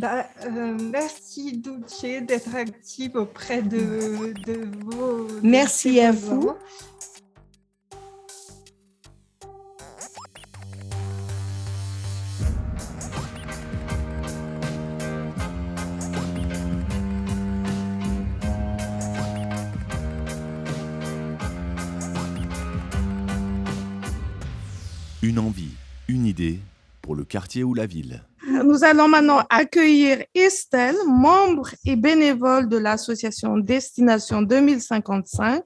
Bah, 0.00 0.26
euh, 0.46 0.78
merci 0.90 1.58
Dulce 1.58 2.06
d'être 2.26 2.54
active 2.54 3.16
auprès 3.16 3.60
de, 3.60 4.32
de 4.46 4.66
vos. 4.86 5.28
Merci 5.42 6.00
à 6.00 6.10
vous. 6.10 6.54
Une 25.22 25.38
envie, 25.38 25.68
une 26.08 26.24
idée 26.24 26.58
pour 27.02 27.14
le 27.14 27.24
quartier 27.24 27.64
ou 27.64 27.74
la 27.74 27.84
ville. 27.84 28.22
Nous 28.46 28.84
allons 28.84 29.06
maintenant 29.06 29.42
accueillir 29.50 30.24
Estelle, 30.34 30.96
membre 31.06 31.70
et 31.84 31.96
bénévole 31.96 32.68
de 32.68 32.78
l'association 32.78 33.58
Destination 33.58 34.40
2055. 34.40 35.62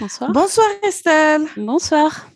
Bonsoir. 0.00 0.32
Bonsoir 0.32 0.66
Estelle. 0.82 1.46
Bonsoir. 1.56 2.28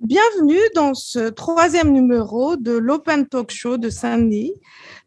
Bienvenue 0.00 0.60
dans 0.74 0.94
ce 0.94 1.28
troisième 1.28 1.92
numéro 1.92 2.56
de 2.56 2.72
l'Open 2.72 3.26
Talk 3.28 3.50
Show 3.50 3.76
de 3.76 3.90
Saint-Denis. 3.90 4.54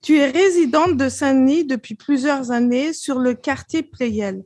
Tu 0.02 0.18
es 0.18 0.30
résidente 0.30 0.96
de 0.96 1.10
Saint-Denis 1.10 1.66
depuis 1.66 1.96
plusieurs 1.96 2.52
années 2.52 2.94
sur 2.94 3.20
le 3.20 3.34
quartier 3.34 3.84
Playel. 3.84 4.44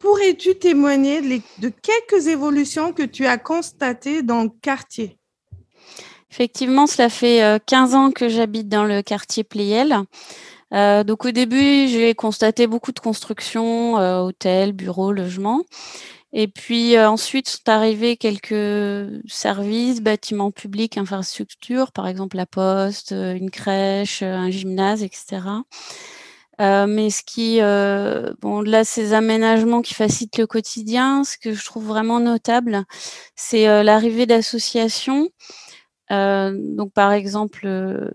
Pourrais-tu 0.00 0.58
témoigner 0.58 1.20
de 1.20 1.68
quelques 1.68 2.26
évolutions 2.26 2.92
que 2.92 3.02
tu 3.02 3.26
as 3.26 3.38
constatées 3.38 4.22
dans 4.22 4.44
le 4.44 4.50
quartier? 4.62 5.19
Effectivement, 6.30 6.86
cela 6.86 7.08
fait 7.08 7.60
15 7.66 7.94
euh, 7.94 7.96
ans 7.96 8.10
que 8.12 8.28
j'habite 8.28 8.68
dans 8.68 8.84
le 8.84 9.02
quartier 9.02 9.42
Pliel. 9.42 9.98
Euh, 10.72 11.02
donc 11.02 11.24
au 11.24 11.32
début, 11.32 11.88
j'ai 11.88 12.14
constaté 12.14 12.68
beaucoup 12.68 12.92
de 12.92 13.00
constructions, 13.00 13.98
euh, 13.98 14.20
hôtels, 14.20 14.72
bureaux, 14.72 15.12
logements. 15.12 15.62
Et 16.32 16.46
puis 16.46 16.96
ensuite 16.96 17.48
sont 17.48 17.68
arrivés 17.68 18.16
quelques 18.16 18.54
services, 19.26 20.00
bâtiments 20.00 20.52
publics, 20.52 20.96
infrastructures, 20.96 21.90
par 21.90 22.06
exemple 22.06 22.36
la 22.36 22.46
poste, 22.46 23.10
une 23.10 23.50
crèche, 23.50 24.22
un 24.22 24.48
gymnase, 24.48 25.02
etc. 25.02 25.40
mais 26.60 27.10
ce 27.10 27.24
qui, 27.24 27.58
bon, 28.40 28.60
là, 28.60 28.84
ces 28.84 29.12
aménagements 29.12 29.82
qui 29.82 29.94
facilitent 29.94 30.38
le 30.38 30.46
quotidien, 30.46 31.24
ce 31.24 31.36
que 31.36 31.52
je 31.52 31.64
trouve 31.64 31.86
vraiment 31.86 32.20
notable, 32.20 32.84
c'est 33.34 33.82
l'arrivée 33.82 34.26
d'associations 34.26 35.30
euh, 36.10 36.52
donc, 36.56 36.92
par 36.92 37.12
exemple, 37.12 37.62
euh, 37.66 38.10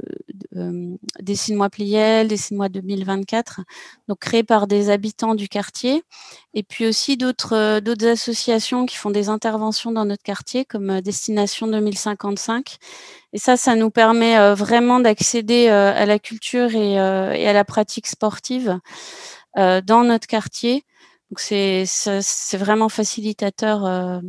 euh, 0.56 0.96
Dessine-moi 1.22 1.70
Pliel, 1.70 2.28
Dessine-moi 2.28 2.70
2024, 2.70 3.62
donc 4.08 4.20
créé 4.20 4.44
par 4.44 4.68
des 4.68 4.90
habitants 4.90 5.36
du 5.36 5.48
quartier, 5.48 6.04
et 6.54 6.64
puis 6.64 6.88
aussi 6.88 7.18
d'autres 7.18 7.80
d'autres 7.80 8.08
associations 8.08 8.86
qui 8.86 8.98
font 8.98 9.12
des 9.12 9.30
interventions 9.30 9.92
dans 9.92 10.06
notre 10.06 10.24
quartier, 10.24 10.66
comme 10.66 11.02
Destination 11.02 11.68
2055. 11.68 12.78
Et 13.34 13.38
ça, 13.38 13.58
ça 13.58 13.76
nous 13.76 13.90
permet 13.92 14.54
vraiment 14.56 15.00
d'accéder 15.00 15.68
à 15.68 16.06
la 16.06 16.20
culture 16.20 16.74
et, 16.74 16.94
et, 16.94 17.48
à 17.48 17.54
la 17.54 17.66
pratique 17.66 18.08
sportive 18.08 18.80
dans 19.56 20.04
notre 20.04 20.28
quartier. 20.28 20.86
Donc, 21.32 21.40
c'est 21.40 22.58
vraiment 22.58 22.90
facilitateur 22.90 23.86
euh, 23.86 24.20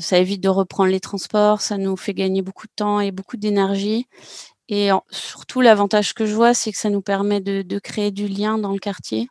ça 0.00 0.18
évite 0.18 0.42
de 0.42 0.48
reprendre 0.48 0.90
les 0.90 1.00
transports, 1.00 1.60
ça 1.60 1.78
nous 1.78 1.96
fait 1.96 2.14
gagner 2.14 2.42
beaucoup 2.42 2.66
de 2.66 2.72
temps 2.74 3.00
et 3.00 3.10
beaucoup 3.10 3.36
d'énergie. 3.36 4.06
Et 4.68 4.90
surtout, 5.10 5.62
l'avantage 5.62 6.12
que 6.12 6.26
je 6.26 6.34
vois, 6.34 6.52
c'est 6.52 6.72
que 6.72 6.78
ça 6.78 6.90
nous 6.90 7.00
permet 7.00 7.40
de, 7.40 7.78
créer 7.78 8.10
du 8.10 8.28
lien 8.28 8.58
dans 8.58 8.72
le 8.72 8.78
quartier. 8.78 9.28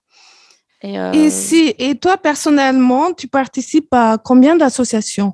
Et, 0.82 1.00
euh, 1.00 1.30
si, 1.30 1.74
et 1.78 1.96
toi, 1.96 2.17
personnellement, 2.17 3.13
tu 3.13 3.28
participes 3.28 3.93
à 3.93 4.17
combien 4.24 4.56
d'associations? 4.56 5.34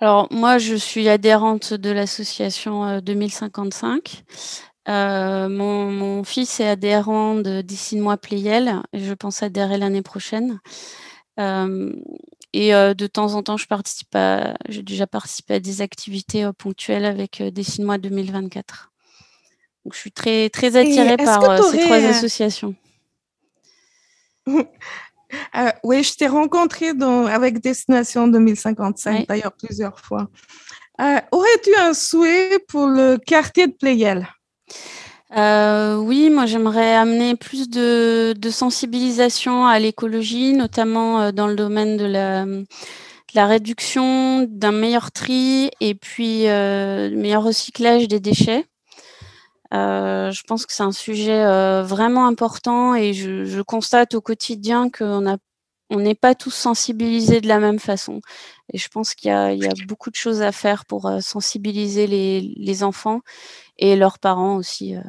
Alors, 0.00 0.28
moi, 0.30 0.58
je 0.58 0.74
suis 0.74 1.08
adhérente 1.08 1.72
de 1.72 1.90
l'association 1.90 3.00
2055. 3.00 4.24
Euh, 4.88 5.48
mon, 5.48 6.22
fils 6.22 6.60
est 6.60 6.68
adhérent 6.68 7.34
de 7.34 7.60
Dessine-moi 7.60 8.16
Playel 8.18 8.82
et 8.92 9.00
je 9.00 9.14
pense 9.14 9.42
adhérer 9.42 9.78
l'année 9.78 10.02
prochaine. 10.02 10.60
Et 12.58 12.70
de 12.70 13.06
temps 13.06 13.34
en 13.34 13.42
temps, 13.42 13.58
je 13.58 13.66
participe 13.66 14.14
à, 14.14 14.54
j'ai 14.70 14.82
déjà 14.82 15.06
participé 15.06 15.54
à 15.54 15.60
des 15.60 15.82
activités 15.82 16.48
ponctuelles 16.56 17.04
avec 17.04 17.42
Dessine-moi 17.42 17.98
2024. 17.98 18.92
Donc, 19.84 19.92
je 19.92 19.98
suis 19.98 20.10
très, 20.10 20.48
très 20.48 20.74
attirée 20.76 21.18
par 21.18 21.62
ces 21.70 21.80
trois 21.80 21.96
associations. 21.96 22.74
Euh, 25.56 25.70
oui, 25.82 26.02
je 26.02 26.14
t'ai 26.14 26.28
rencontré 26.28 26.94
dans, 26.94 27.26
avec 27.26 27.60
Destination 27.60 28.28
2055, 28.28 29.26
d'ailleurs 29.26 29.52
plusieurs 29.52 29.98
fois. 29.98 30.28
Euh, 31.00 31.18
aurais-tu 31.32 31.74
un 31.76 31.94
souhait 31.94 32.58
pour 32.68 32.86
le 32.86 33.16
quartier 33.16 33.66
de 33.66 33.72
Playel? 33.72 34.28
Euh, 35.34 35.96
oui, 35.96 36.30
moi 36.30 36.46
j'aimerais 36.46 36.94
amener 36.94 37.34
plus 37.34 37.68
de, 37.68 38.34
sensibilisation 38.50 39.66
à 39.66 39.78
l'écologie, 39.78 40.52
notamment 40.52 41.20
euh, 41.20 41.32
dans 41.32 41.48
le 41.48 41.56
domaine 41.56 41.96
de 41.96 42.04
la, 42.04 42.46
la 43.34 43.46
réduction, 43.46 44.46
d'un 44.48 44.72
meilleur 44.72 45.10
tri 45.10 45.70
et 45.80 45.94
puis 45.94 46.48
euh, 46.48 47.10
meilleur 47.10 47.42
recyclage 47.42 48.06
des 48.06 48.20
déchets. 48.20 48.66
Euh, 49.74 50.30
je 50.30 50.42
pense 50.44 50.64
que 50.64 50.72
c'est 50.72 50.84
un 50.84 50.92
sujet 50.92 51.42
vraiment 51.82 52.28
important 52.28 52.94
et 52.94 53.12
je, 53.12 53.60
constate 53.62 54.14
au 54.14 54.20
quotidien 54.20 54.90
qu'on 54.90 55.26
a 55.28 55.38
on 55.90 56.00
n'est 56.00 56.14
pas 56.14 56.34
tous 56.34 56.50
sensibilisés 56.50 57.40
de 57.40 57.48
la 57.48 57.58
même 57.58 57.78
façon. 57.78 58.20
Et 58.72 58.78
je 58.78 58.88
pense 58.88 59.14
qu'il 59.14 59.30
y, 59.30 59.34
a 59.34 59.74
beaucoup 59.86 60.10
de 60.10 60.16
choses 60.16 60.42
à 60.42 60.52
faire 60.52 60.84
pour 60.84 61.10
sensibiliser 61.20 62.06
les, 62.06 62.40
les 62.56 62.82
enfants 62.82 63.20
et 63.78 63.96
leurs 63.96 64.18
parents 64.18 64.56
aussi 64.56 64.96
euh, 64.96 65.00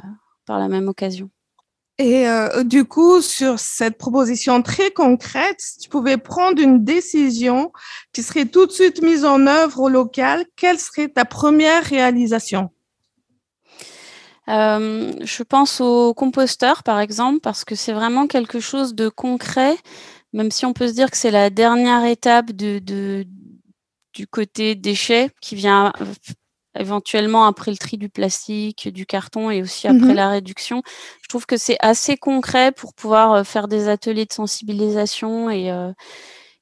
par 0.46 0.60
la 0.60 0.68
même 0.68 0.88
occasion. 0.88 1.30
Et 2.00 2.28
euh, 2.28 2.64
du 2.64 2.86
coup, 2.86 3.22
sur 3.22 3.58
cette 3.58 3.98
proposition 3.98 4.62
très 4.62 4.92
concrète, 4.92 5.56
si 5.60 5.80
tu 5.80 5.90
pouvais 5.90 6.18
prendre 6.18 6.62
une 6.62 6.84
décision 6.84 7.72
qui 8.14 8.22
serait 8.22 8.46
tout 8.46 8.68
de 8.68 8.72
suite 8.72 9.02
mise 9.02 9.26
en 9.26 9.48
œuvre 9.48 9.80
au 9.82 9.90
local, 9.90 10.46
quelle 10.56 10.78
serait 10.78 11.08
ta 11.08 11.26
première 11.26 11.84
réalisation? 11.84 12.70
Euh, 14.48 15.12
je 15.22 15.44
pense 15.44 15.82
au 15.82 16.14
composteur, 16.14 16.84
par 16.84 17.00
exemple, 17.00 17.40
parce 17.42 17.66
que 17.66 17.74
c'est 17.74 17.94
vraiment 17.94 18.28
quelque 18.28 18.60
chose 18.60 18.94
de 18.94 19.10
concret, 19.10 19.76
même 20.34 20.52
si 20.52 20.66
on 20.66 20.74
peut 20.74 20.88
se 20.88 20.94
dire 20.94 21.12
que 21.12 21.18
c'est 21.18 21.32
la 21.32 21.50
dernière 21.50 22.06
étape 22.06 22.52
de, 22.52 22.80
de, 22.80 23.26
du 24.14 24.28
côté 24.28 24.76
déchets 24.76 25.30
qui 25.42 25.56
vient 25.56 25.94
éventuellement 26.80 27.46
après 27.46 27.72
le 27.72 27.78
tri 27.78 27.98
du 27.98 28.10
plastique, 28.10 28.88
du 28.90 29.06
carton 29.06 29.50
et 29.50 29.62
aussi 29.62 29.88
après 29.88 30.00
mhm. 30.00 30.14
la 30.14 30.30
réduction. 30.30 30.84
Je 31.22 31.28
trouve 31.28 31.46
que 31.46 31.58
c'est 31.58 31.78
assez 31.80 32.18
concret 32.18 32.72
pour 32.72 32.94
pouvoir 32.94 33.34
euh, 33.34 33.44
faire 33.44 33.68
des 33.68 33.88
ateliers 33.88 34.26
de 34.26 34.34
sensibilisation 34.34 35.50
et, 35.50 35.72
euh, 35.72 35.92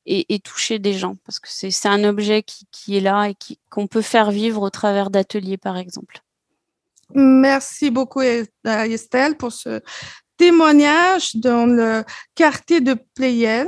et, 0.06 0.39
toucher 0.39 0.80
des 0.80 0.93
gens 0.93 1.15
parce 1.25 1.39
que 1.39 1.47
c'est 1.49 1.88
un 1.88 2.04
objet 2.04 2.43
qui, 2.43 2.65
qui, 2.71 2.97
est 2.97 3.01
là 3.01 3.30
et 3.30 3.36
qu'on 3.69 3.88
peut 3.88 4.01
faire 4.01 4.32
vivre 4.32 4.62
au 4.62 4.69
travers 4.69 5.10
d'ateliers, 5.10 5.58
par 5.58 5.78
exemple. 5.78 6.21
Merci 7.13 7.91
beaucoup, 7.91 8.21
Estelle, 8.21 9.38
pour 9.38 9.51
ce 9.51 9.82
témoignage 10.38 11.36
dans 11.36 11.65
le 11.65 12.04
quartier 12.36 12.82
de 12.82 12.95
Playel. 13.15 13.67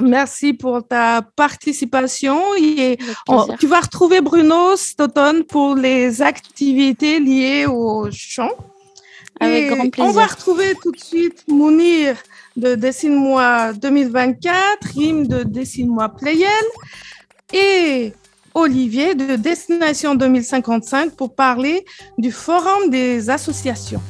Merci 0.00 0.52
pour 0.54 0.86
ta 0.86 1.22
participation. 1.36 2.40
Et 2.56 2.98
tu 3.58 3.66
vas 3.66 3.80
retrouver 3.80 4.20
Bruno 4.20 4.76
cet 4.76 5.02
pour 5.48 5.74
les 5.76 6.22
activités 6.22 7.20
liées 7.20 7.66
au 7.66 8.08
chant. 8.10 8.50
Avec 9.40 9.70
grand 9.70 9.90
plaisir. 9.90 10.10
On 10.10 10.12
va 10.12 10.26
retrouver 10.26 10.74
tout 10.80 10.92
de 10.92 11.00
suite 11.00 11.44
Mounir 11.48 12.16
de 12.56 12.76
Dessine-moi 12.76 13.72
2024, 13.74 14.54
Rime 14.94 15.26
de 15.26 15.42
Dessine-moi 15.42 16.08
Playel 16.10 16.48
et 17.52 18.12
Olivier 18.54 19.16
de 19.16 19.34
Destination 19.34 20.14
2055 20.14 21.16
pour 21.16 21.34
parler 21.34 21.84
du 22.16 22.30
Forum 22.30 22.90
des 22.90 23.28
associations. 23.28 24.00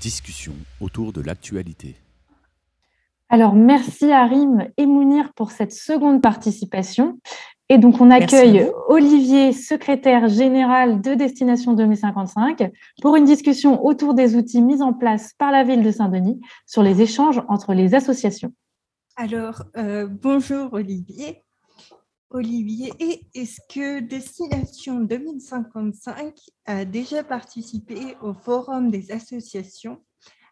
Discussion 0.00 0.54
autour 0.80 1.12
de 1.12 1.20
l'actualité. 1.20 1.94
Alors, 3.28 3.54
merci 3.54 4.10
Arim 4.10 4.66
et 4.78 4.86
Mounir 4.86 5.34
pour 5.34 5.50
cette 5.50 5.72
seconde 5.72 6.22
participation. 6.22 7.20
Et 7.68 7.76
donc, 7.76 8.00
on 8.00 8.10
accueille 8.10 8.66
Olivier, 8.88 9.52
secrétaire 9.52 10.28
général 10.28 11.02
de 11.02 11.12
Destination 11.12 11.74
2055, 11.74 12.70
pour 13.02 13.14
une 13.16 13.26
discussion 13.26 13.84
autour 13.84 14.14
des 14.14 14.36
outils 14.36 14.62
mis 14.62 14.80
en 14.80 14.94
place 14.94 15.34
par 15.36 15.52
la 15.52 15.64
ville 15.64 15.82
de 15.82 15.90
Saint-Denis 15.90 16.40
sur 16.64 16.82
les 16.82 17.02
échanges 17.02 17.42
entre 17.48 17.74
les 17.74 17.94
associations. 17.94 18.54
Alors, 19.16 19.64
euh, 19.76 20.08
bonjour 20.10 20.72
Olivier. 20.72 21.42
Olivier, 22.32 22.92
est-ce 23.34 23.60
que 23.68 24.00
Destination 24.00 25.00
2055 25.00 26.32
a 26.64 26.84
déjà 26.84 27.24
participé 27.24 28.16
au 28.22 28.34
Forum 28.34 28.92
des 28.92 29.10
associations, 29.10 29.98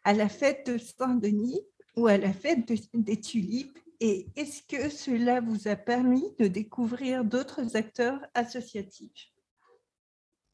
à 0.02 0.12
la 0.12 0.28
fête 0.28 0.66
de 0.66 0.76
Saint-Denis 0.76 1.60
ou 1.96 2.08
à 2.08 2.18
la 2.18 2.32
fête 2.32 2.66
des 2.94 3.20
tulipes? 3.20 3.78
Et 4.00 4.26
est-ce 4.34 4.62
que 4.62 4.88
cela 4.88 5.40
vous 5.40 5.68
a 5.68 5.76
permis 5.76 6.24
de 6.40 6.48
découvrir 6.48 7.24
d'autres 7.24 7.76
acteurs 7.76 8.20
associatifs? 8.34 9.32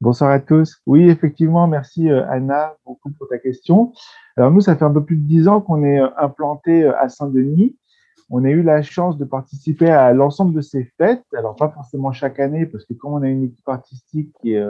Bonsoir 0.03 0.31
à 0.31 0.41
tous. 0.41 0.83
Oui, 0.85 1.09
effectivement, 1.09 1.67
merci 1.67 2.11
euh, 2.11 2.29
Anna 2.29 2.77
beaucoup 2.85 3.11
pour 3.13 3.29
ta 3.29 3.39
question. 3.39 3.95
Alors 4.37 4.51
nous, 4.51 4.61
ça 4.61 4.77
fait 4.77 4.85
un 4.85 4.93
peu 4.93 5.03
plus 5.03 5.17
de 5.17 5.27
dix 5.27 5.49
ans 5.49 5.63
qu'on 5.63 5.85
est 5.85 6.01
euh, 6.01 6.09
implanté 6.19 6.83
euh, 6.83 6.99
à 6.99 7.09
Saint-Denis. 7.09 7.75
On 8.31 8.45
a 8.45 8.51
eu 8.51 8.63
la 8.63 8.83
chance 8.83 9.19
de 9.19 9.25
participer 9.25 9.91
à 9.91 10.13
l'ensemble 10.13 10.55
de 10.55 10.61
ces 10.61 10.85
fêtes. 10.99 11.25
Alors 11.37 11.57
pas 11.57 11.69
forcément 11.69 12.13
chaque 12.13 12.41
année, 12.41 12.67
parce 12.67 12.85
que 12.85 12.95
comme 12.95 13.13
on 13.13 13.23
a 13.23 13.29
une 13.29 13.45
équipe 13.45 13.69
artistique 13.69 14.33
qui 14.41 14.55
est 14.55 14.67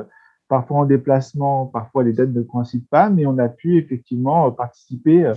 parfois 0.48 0.78
en 0.78 0.84
déplacement, 0.84 1.66
parfois 1.66 2.04
les 2.04 2.12
dates 2.12 2.30
ne 2.30 2.42
coïncident 2.42 2.86
pas, 2.90 3.10
mais 3.10 3.26
on 3.26 3.38
a 3.38 3.48
pu 3.48 3.78
effectivement 3.78 4.50
participer 4.50 5.32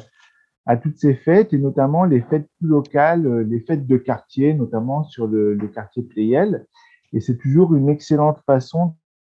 à 0.67 0.75
toutes 0.75 0.97
ces 0.97 1.15
fêtes 1.15 1.53
et 1.53 1.57
notamment 1.57 2.03
les 2.03 2.21
fêtes 2.21 2.47
plus 2.59 2.67
locales, 2.67 3.25
euh, 3.25 3.43
les 3.43 3.61
fêtes 3.61 3.87
de 3.87 3.97
quartier, 3.97 4.53
notamment 4.53 5.05
sur 5.05 5.25
le, 5.25 5.57
quartier 5.73 6.03
Playel. 6.03 6.67
Et 7.13 7.21
c'est 7.21 7.37
toujours 7.37 7.73
une 7.73 7.89
excellente 7.89 8.39
façon 8.45 8.93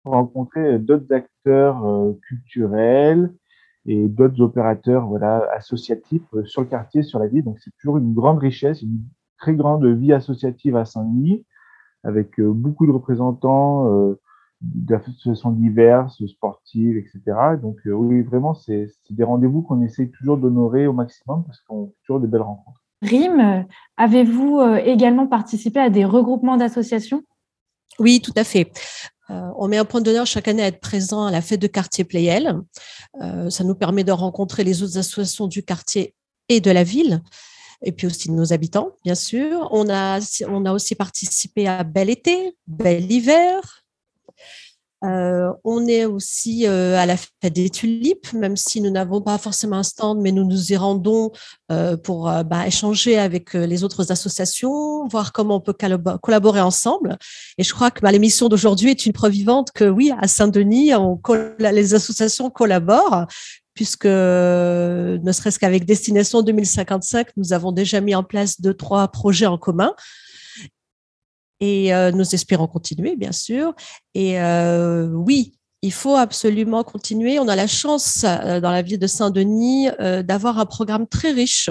de 0.07 0.11
rencontrer 0.11 0.75
euh, 0.75 0.79
d'autres 0.79 1.13
acteurs 1.13 1.87
euh, 1.87 2.19
culturels 2.27 3.33
et 3.87 4.09
d'autres 4.09 4.41
opérateurs 4.41 5.07
voilà, 5.07 5.49
associatifs 5.53 6.23
sur 6.45 6.63
le 6.63 6.67
quartier, 6.67 7.03
sur 7.03 7.19
la 7.19 7.27
ville. 7.27 7.45
Donc 7.45 7.59
c'est 7.61 7.73
toujours 7.81 7.99
une 7.99 8.15
grande 8.15 8.39
richesse, 8.39 8.83
une 8.83 9.01
très 9.39 9.55
grande 9.55 9.87
vie 9.87 10.13
associative 10.13 10.77
à 10.77 10.85
Saint-Denis, 10.85 11.45
avec 12.05 12.41
beaucoup 12.41 12.87
de 12.87 12.93
représentants 12.93 14.17
d'associations 14.61 15.51
diverses, 15.51 16.25
sportives, 16.27 16.97
etc. 16.97 17.21
Donc 17.61 17.77
euh, 17.87 17.93
oui, 17.93 18.23
vraiment, 18.23 18.55
c'est 18.55 18.89
des 19.11 19.25
rendez-vous 19.25 19.63
qu'on 19.63 19.83
essaye 19.83 20.11
toujours 20.11 20.37
d'honorer 20.37 20.87
au 20.87 20.93
maximum 20.93 21.45
parce 21.45 21.61
qu'on 21.63 21.89
fait 21.89 21.95
toujours 22.05 22.21
des 22.21 22.27
belles 22.27 22.43
rencontres. 22.43 22.83
Rim, 23.03 23.65
avez-vous 23.97 24.59
euh, 24.59 24.77
également 24.77 25.29
participé 25.29 25.79
à 25.79 25.91
des 25.91 26.05
regroupements 26.05 26.57
d'associations? 26.57 27.23
Oui, 28.01 28.21
tout 28.21 28.33
à 28.37 28.45
fait. 28.45 28.73
Euh, 29.31 29.51
on 29.57 29.69
met 29.69 29.77
un 29.77 29.85
point 29.85 30.01
d'honneur 30.01 30.27
chaque 30.27 30.49
année 30.49 30.63
à 30.63 30.67
être 30.69 30.81
présent 30.81 31.27
à 31.27 31.31
la 31.31 31.43
fête 31.43 31.61
de 31.61 31.67
quartier 31.67 32.05
Playel. 32.05 32.55
ça 33.51 33.65
nous 33.65 33.75
permet 33.75 34.05
de 34.05 34.13
rencontrer 34.13 34.65
les 34.65 34.83
autres 34.83 34.99
associations 34.99 35.47
du 35.47 35.63
quartier 35.63 36.15
et 36.49 36.61
de 36.61 36.71
la 36.71 36.85
ville 36.85 37.21
et 37.83 37.93
puis 37.93 38.07
aussi 38.07 38.29
de 38.29 38.35
nos 38.35 38.53
habitants, 38.53 38.93
bien 39.05 39.15
sûr. 39.15 39.69
On 39.71 39.89
a, 39.89 40.21
on 40.49 40.65
a 40.65 40.73
aussi 40.73 40.95
participé 40.95 41.69
à 41.69 41.85
Bel 41.85 42.11
été, 42.11 42.57
Bel 42.67 43.11
hiver, 43.11 43.78
euh, 45.05 45.53
on 45.63 45.87
est 45.87 46.05
aussi 46.05 46.67
euh, 46.67 46.97
à 46.97 47.07
la 47.07 47.17
fête 47.17 47.53
des 47.53 47.71
tulipes, 47.71 48.33
même 48.33 48.57
si 48.57 48.81
nous 48.81 48.91
n'avons 48.91 49.21
pas 49.21 49.39
forcément 49.39 49.77
un 49.77 49.83
stand, 49.83 50.21
mais 50.21 50.33
nous 50.33 50.45
nous 50.45 50.73
y 50.73 50.77
rendons 50.77 51.31
euh, 51.71 51.97
pour 51.97 52.31
bah, 52.45 52.67
échanger 52.67 53.19
avec 53.19 53.55
les 53.55 53.85
autres 53.85 54.11
associations, 54.11 55.07
voir 55.07 55.33
comment 55.33 55.57
on 55.57 55.61
peut 55.61 55.75
collaborer 56.21 56.61
ensemble. 56.61 57.17
Et 57.59 57.65
je 57.65 57.73
crois 57.73 57.91
que 57.91 58.01
bah, 58.01 58.11
l'émission 58.11 58.49
d'aujourd'hui 58.49 58.91
est 58.91 59.07
une 59.07 59.13
preuve 59.13 59.33
vivante 59.33 59.71
que 59.73 59.85
oui, 59.85 60.13
à 60.21 60.27
Saint-Denis, 60.27 60.93
les 61.59 61.95
associations 61.95 62.51
collaborent 62.51 63.27
puisque 63.75 64.07
ne 64.07 65.31
serait-ce 65.31 65.61
qu'avec 65.61 65.85
Destination 65.85 66.43
2055, 66.43 67.29
nous 67.37 67.53
avons 67.53 67.71
déjà 67.71 68.01
mis 68.01 68.17
en 68.17 68.25
place 68.25 68.61
deux, 68.61 68.75
trois 68.75 69.07
projets 69.07 69.47
en 69.47 69.57
commun 69.57 69.95
et 71.61 71.95
euh, 71.95 72.13
nous 72.13 72.35
espérons 72.35 72.67
continuer, 72.67 73.17
bien 73.17 73.33
sûr. 73.33 73.75
Et 74.15 74.41
euh, 74.41 75.09
oui, 75.09 75.59
il 75.83 75.93
faut 75.93 76.17
absolument 76.17 76.85
continuer. 76.85 77.39
On 77.39 77.49
a 77.49 77.57
la 77.57 77.67
chance 77.67 78.25
euh, 78.25 78.61
dans 78.61 78.71
la 78.71 78.83
ville 78.83 78.99
de 78.99 79.07
Saint-Denis 79.07 79.89
d'avoir 80.25 80.59
un 80.59 80.67
programme 80.67 81.07
très 81.07 81.33
riche, 81.33 81.71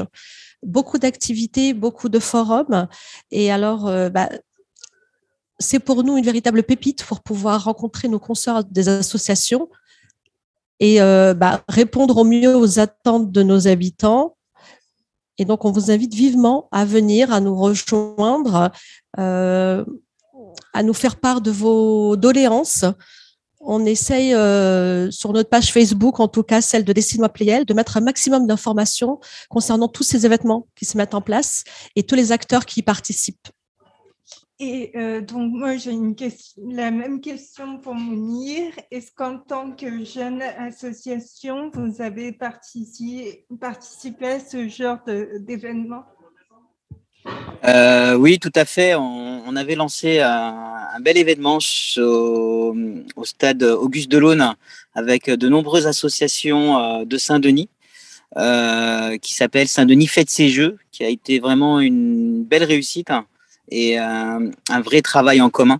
beaucoup 0.64 0.98
d'activités, 0.98 1.74
beaucoup 1.74 2.10
de 2.10 2.20
forums. 2.20 2.88
Et 3.32 3.52
alors, 3.52 3.92
bah, 4.12 4.30
c'est 5.60 5.80
pour 5.80 6.04
nous 6.04 6.18
une 6.18 6.26
véritable 6.26 6.64
pépite 6.64 7.04
pour 7.04 7.22
pouvoir 7.22 7.64
rencontrer 7.64 8.08
nos 8.08 8.20
consoeurs 8.20 8.64
des 8.64 8.90
associations 8.90 9.70
et 10.80 11.00
bah, 11.00 11.64
répondre 11.68 12.18
au 12.18 12.24
mieux 12.24 12.56
aux 12.56 12.80
attentes 12.80 13.32
de 13.32 13.44
nos 13.44 13.68
habitants 13.68 14.37
et 15.38 15.46
donc, 15.46 15.66
on 15.66 15.72
vous 15.72 15.92
invite 15.92 16.14
vivement 16.14 16.68
à 16.72 16.86
venir, 16.86 17.32
à 17.32 17.40
nous 17.40 17.56
rejoindre, 17.56 18.72
euh, 19.20 19.86
à 20.74 20.84
nous 20.84 20.94
faire 20.94 21.18
part 21.18 21.42
de 21.42 21.52
vos 21.52 22.16
doléances. 22.16 22.86
On 23.60 23.86
essaye 23.86 24.34
euh, 24.34 25.12
sur 25.12 25.34
notre 25.34 25.50
page 25.50 25.72
Facebook, 25.72 26.20
en 26.20 26.28
tout 26.28 26.44
cas 26.44 26.62
celle 26.62 26.84
de 26.84 26.94
Dessine-moi 26.94 27.30
Playel, 27.30 27.66
de 27.66 27.74
mettre 27.74 27.98
un 27.98 28.02
maximum 28.02 28.48
d'informations 28.48 29.20
concernant 29.50 29.88
tous 29.88 30.04
ces 30.04 30.26
événements 30.26 30.68
qui 30.76 30.86
se 30.86 30.98
mettent 30.98 31.16
en 31.16 31.22
place 31.22 31.64
et 31.96 32.04
tous 32.04 32.16
les 32.16 32.32
acteurs 32.32 32.66
qui 32.66 32.80
y 32.82 32.84
participent. 32.84 33.48
Et 34.60 34.92
euh, 34.96 35.22
donc, 35.22 35.54
moi, 35.54 35.78
j'ai 35.78 35.94
la 36.68 36.90
même 36.90 37.22
question 37.22 37.78
pour 37.78 37.94
Mounir. 37.94 38.74
Est-ce 38.90 39.12
qu'en 39.12 39.38
tant 39.38 39.72
que 39.72 40.04
jeune 40.04 40.42
association, 40.42 41.70
vous 41.72 42.02
avez 42.02 42.32
participé, 42.32 43.46
à 43.62 44.40
ce 44.40 44.68
genre 44.68 44.98
d'événement? 45.40 46.06
Euh, 47.66 48.16
Oui, 48.16 48.40
tout 48.40 48.52
à 48.56 48.66
fait. 48.66 48.96
On, 48.96 49.56
avait 49.56 49.76
lancé 49.76 50.22
un, 50.22 51.00
bel 51.02 51.18
événement 51.18 51.60
au, 51.98 52.76
au, 53.16 53.26
stade 53.26 53.62
Auguste 53.62 54.10
Delaune 54.10 54.56
avec 54.96 55.30
de 55.30 55.50
nombreuses 55.50 55.86
associations 55.86 56.80
euh, 56.80 57.06
de 57.06 57.18
Saint-Denis. 57.18 57.70
qui 59.22 59.34
s'appelle 59.36 59.68
Saint-Denis 59.68 60.08
Fête 60.08 60.32
ses 60.32 60.50
Jeux, 60.50 60.80
qui 60.92 61.04
a 61.04 61.10
été 61.10 61.38
vraiment 61.38 61.80
une 61.80 62.44
belle 62.44 62.64
réussite 62.64 63.12
et 63.70 63.98
un, 63.98 64.52
vrai 64.84 65.02
travail 65.02 65.42
en 65.42 65.50
commun. 65.50 65.80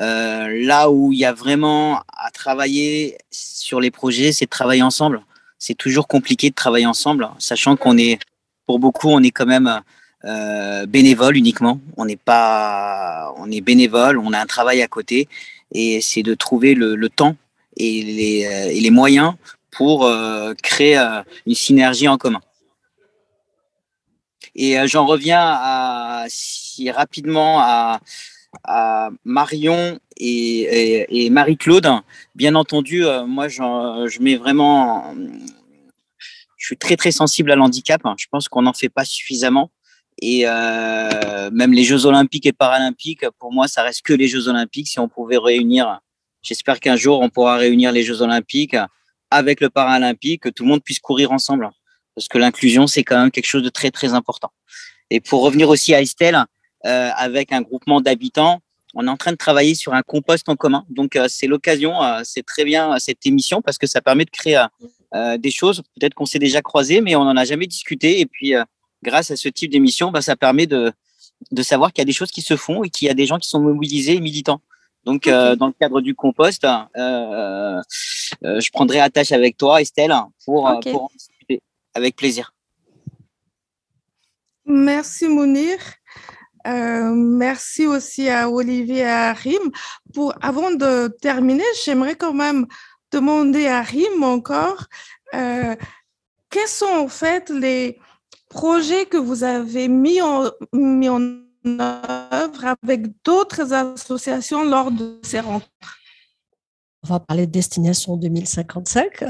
Euh, 0.00 0.64
là 0.64 0.90
où 0.90 1.12
il 1.12 1.18
y 1.18 1.24
a 1.24 1.32
vraiment 1.32 2.02
à 2.16 2.30
travailler 2.32 3.18
sur 3.30 3.80
les 3.80 3.90
projets, 3.90 4.32
c'est 4.32 4.46
de 4.46 4.50
travailler 4.50 4.82
ensemble. 4.82 5.22
C'est 5.58 5.74
toujours 5.74 6.08
compliqué 6.08 6.48
de 6.48 6.54
travailler 6.54 6.86
ensemble, 6.86 7.28
sachant 7.38 7.76
qu'on 7.76 7.98
est, 7.98 8.18
pour 8.66 8.78
beaucoup, 8.78 9.08
on 9.08 9.22
est 9.22 9.30
quand 9.30 9.46
même 9.46 9.80
euh, 10.24 10.86
bénévole 10.86 11.36
uniquement. 11.36 11.80
On 11.98 12.06
n'est 12.06 12.16
pas, 12.16 13.34
on 13.36 13.50
est 13.50 13.60
bénévole, 13.60 14.18
on 14.18 14.32
a 14.32 14.40
un 14.40 14.46
travail 14.46 14.80
à 14.80 14.88
côté, 14.88 15.28
et 15.72 16.00
c'est 16.00 16.22
de 16.22 16.34
trouver 16.34 16.74
le, 16.74 17.08
temps 17.10 17.36
et 17.76 18.02
les, 18.02 18.88
euh, 18.88 18.90
moyens 18.90 19.34
pour 19.70 20.04
euh, 20.04 20.54
créer 20.62 20.98
euh, 20.98 21.22
une 21.46 21.54
synergie 21.54 22.08
en 22.08 22.18
commun. 22.18 22.40
Et 24.54 24.78
euh, 24.78 24.86
j'en 24.86 25.06
reviens 25.06 25.40
à, 25.40 26.26
rapidement 26.88 27.60
à, 27.60 28.00
Marion 29.24 29.98
et, 30.16 31.28
Marie-Claude. 31.30 31.88
Bien 32.34 32.54
entendu, 32.54 33.04
euh, 33.04 33.26
moi, 33.26 33.48
je 33.48 34.22
mets 34.22 34.36
vraiment. 34.36 35.14
Je 36.56 36.66
suis 36.66 36.76
très, 36.76 36.96
très 36.96 37.12
sensible 37.12 37.50
à 37.50 37.56
l'handicap. 37.56 38.00
Je 38.18 38.26
pense 38.30 38.48
qu'on 38.48 38.62
n'en 38.62 38.72
fait 38.72 38.88
pas 38.88 39.04
suffisamment. 39.04 39.70
Et 40.22 40.42
euh, 40.46 41.50
même 41.52 41.72
les 41.72 41.84
Jeux 41.84 42.06
Olympiques 42.06 42.46
et 42.46 42.52
Paralympiques, 42.52 43.24
pour 43.38 43.52
moi, 43.52 43.68
ça 43.68 43.82
reste 43.82 44.02
que 44.02 44.12
les 44.12 44.28
Jeux 44.28 44.48
Olympiques. 44.48 44.88
Si 44.88 44.98
on 44.98 45.08
pouvait 45.08 45.38
réunir, 45.38 46.00
j'espère 46.42 46.80
qu'un 46.80 46.96
jour, 46.96 47.20
on 47.20 47.30
pourra 47.30 47.56
réunir 47.56 47.92
les 47.92 48.02
Jeux 48.02 48.20
Olympiques 48.20 48.76
avec 49.30 49.60
le 49.60 49.70
Paralympique, 49.70 50.42
que 50.42 50.48
tout 50.48 50.64
le 50.64 50.70
monde 50.70 50.82
puisse 50.82 50.98
courir 51.00 51.32
ensemble 51.32 51.70
parce 52.14 52.28
que 52.28 52.38
l'inclusion, 52.38 52.86
c'est 52.86 53.02
quand 53.02 53.18
même 53.18 53.30
quelque 53.30 53.46
chose 53.46 53.62
de 53.62 53.68
très, 53.68 53.90
très 53.90 54.12
important. 54.12 54.52
Et 55.10 55.20
pour 55.20 55.42
revenir 55.42 55.68
aussi 55.68 55.94
à 55.94 56.00
Estelle, 56.00 56.44
euh, 56.86 57.10
avec 57.16 57.52
un 57.52 57.60
groupement 57.60 58.00
d'habitants, 58.00 58.60
on 58.94 59.06
est 59.06 59.10
en 59.10 59.16
train 59.16 59.32
de 59.32 59.36
travailler 59.36 59.74
sur 59.74 59.94
un 59.94 60.02
compost 60.02 60.48
en 60.48 60.56
commun. 60.56 60.84
Donc, 60.88 61.14
euh, 61.14 61.26
c'est 61.28 61.46
l'occasion, 61.46 62.02
euh, 62.02 62.22
c'est 62.24 62.44
très 62.44 62.64
bien 62.64 62.98
cette 62.98 63.24
émission 63.26 63.62
parce 63.62 63.78
que 63.78 63.86
ça 63.86 64.00
permet 64.00 64.24
de 64.24 64.30
créer 64.30 64.64
des 65.38 65.50
choses. 65.50 65.82
Peut-être 65.98 66.14
qu'on 66.14 66.26
s'est 66.26 66.38
déjà 66.38 66.62
croisés, 66.62 67.00
mais 67.00 67.16
on 67.16 67.24
n'en 67.24 67.36
a 67.36 67.44
jamais 67.44 67.66
discuté. 67.66 68.20
Et 68.20 68.26
puis, 68.26 68.54
grâce 69.02 69.32
à 69.32 69.36
ce 69.36 69.48
type 69.48 69.72
d'émission, 69.72 70.12
bah, 70.12 70.22
ça 70.22 70.36
permet 70.36 70.66
de, 70.66 70.92
de 71.50 71.62
savoir 71.62 71.92
qu'il 71.92 72.00
y 72.00 72.02
a 72.02 72.06
des 72.06 72.12
choses 72.12 72.30
qui 72.30 72.42
se 72.42 72.56
font 72.56 72.84
et 72.84 72.90
qu'il 72.90 73.08
y 73.08 73.10
a 73.10 73.14
des 73.14 73.26
gens 73.26 73.38
qui 73.38 73.48
sont 73.48 73.60
mobilisés 73.60 74.14
et 74.14 74.20
militants. 74.20 74.60
Donc, 75.04 75.28
dans 75.28 75.66
le 75.66 75.72
cadre 75.72 76.00
du 76.00 76.14
compost, 76.14 76.64
je 76.94 78.70
prendrai 78.70 79.00
attache 79.00 79.32
avec 79.32 79.56
toi, 79.56 79.80
Estelle, 79.80 80.14
pour, 80.44 80.70
pour 80.84 81.10
avec 81.94 82.14
plaisir. 82.14 82.54
Merci 84.64 85.26
Mounir. 85.26 85.78
Euh, 86.66 87.14
merci 87.14 87.86
aussi 87.86 88.28
à 88.28 88.50
Olivier 88.50 88.98
et 88.98 89.06
à 89.06 89.32
Rim. 89.32 89.70
Avant 90.40 90.70
de 90.70 91.08
terminer, 91.20 91.64
j'aimerais 91.84 92.16
quand 92.16 92.34
même 92.34 92.66
demander 93.10 93.66
à 93.66 93.82
Rim 93.82 94.22
encore 94.22 94.86
euh, 95.34 95.74
quels 96.50 96.68
sont 96.68 96.86
en 96.86 97.08
fait 97.08 97.50
les 97.50 97.98
projets 98.48 99.06
que 99.06 99.16
vous 99.16 99.44
avez 99.44 99.88
mis 99.88 100.20
en, 100.20 100.50
œuvre 101.66 102.74
avec 102.82 103.06
d'autres 103.22 103.72
associations 103.72 104.64
lors 104.64 104.90
de 104.90 105.20
ces 105.22 105.40
rencontres? 105.40 105.68
On 107.04 107.08
va 107.08 107.20
parler 107.20 107.46
de 107.46 107.52
Destination 107.52 108.16
2055. 108.16 109.24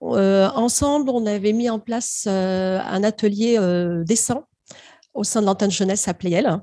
Euh, 0.00 0.48
ensemble, 0.54 1.10
on 1.10 1.26
avait 1.26 1.52
mis 1.52 1.68
en 1.68 1.80
place 1.80 2.26
un 2.28 3.02
atelier 3.02 3.58
euh, 3.58 4.04
dessin 4.04 4.44
au 5.18 5.24
sein 5.24 5.40
de 5.40 5.46
l'antenne 5.46 5.70
jeunesse 5.70 6.06
à 6.06 6.14
Pléiel. 6.14 6.60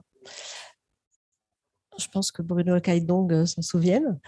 Je 1.97 2.07
pense 2.07 2.31
que 2.31 2.41
Bruno 2.41 2.79
Kaidong 2.79 3.45
s'en 3.45 3.61
souvienne. 3.61 4.19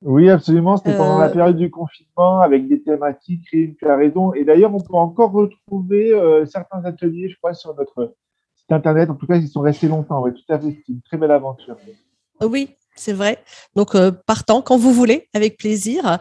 Oui, 0.00 0.28
absolument. 0.30 0.76
C'était 0.76 0.96
pendant 0.96 1.18
la 1.18 1.28
période 1.28 1.56
du 1.56 1.70
confinement 1.70 2.40
avec 2.40 2.68
des 2.68 2.82
thématiques, 2.82 3.46
tu 3.50 3.76
as 3.86 3.96
raison. 3.96 4.32
Et 4.34 4.44
d'ailleurs, 4.44 4.74
on 4.74 4.80
peut 4.80 4.94
encore 4.94 5.32
retrouver 5.32 6.12
certains 6.46 6.84
ateliers, 6.84 7.28
je 7.28 7.36
crois, 7.36 7.54
sur 7.54 7.74
notre 7.74 8.14
site 8.54 8.72
internet. 8.72 9.10
En 9.10 9.14
tout 9.14 9.26
cas, 9.26 9.36
ils 9.36 9.48
sont 9.48 9.60
restés 9.60 9.88
longtemps. 9.88 10.22
Oui, 10.22 10.32
tout 10.32 10.52
à 10.52 10.58
fait. 10.58 10.82
C'est 10.86 10.92
une 10.92 11.02
très 11.02 11.16
belle 11.16 11.30
aventure. 11.30 11.76
Oui, 12.42 12.74
c'est 12.96 13.12
vrai. 13.12 13.42
Donc, 13.74 13.94
euh, 13.94 14.12
partant 14.12 14.62
quand 14.62 14.76
vous 14.76 14.92
voulez, 14.92 15.28
avec 15.34 15.56
plaisir. 15.56 16.18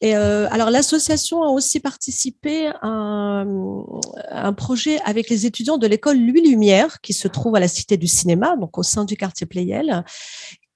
Et 0.00 0.16
euh, 0.16 0.48
alors, 0.50 0.70
l'association 0.70 1.42
a 1.42 1.48
aussi 1.48 1.78
participé 1.78 2.68
à 2.82 3.44
un, 4.32 4.52
projet 4.52 5.00
avec 5.04 5.30
les 5.30 5.46
étudiants 5.46 5.78
de 5.78 5.86
l'école 5.86 6.18
Louis 6.18 6.42
Lumière, 6.42 7.00
qui 7.00 7.12
se 7.12 7.28
trouve 7.28 7.54
à 7.56 7.60
la 7.60 7.68
Cité 7.68 7.96
du 7.96 8.08
Cinéma, 8.08 8.56
donc 8.56 8.76
au 8.76 8.82
sein 8.82 9.04
du 9.04 9.16
quartier 9.16 9.46
Playel, 9.46 10.04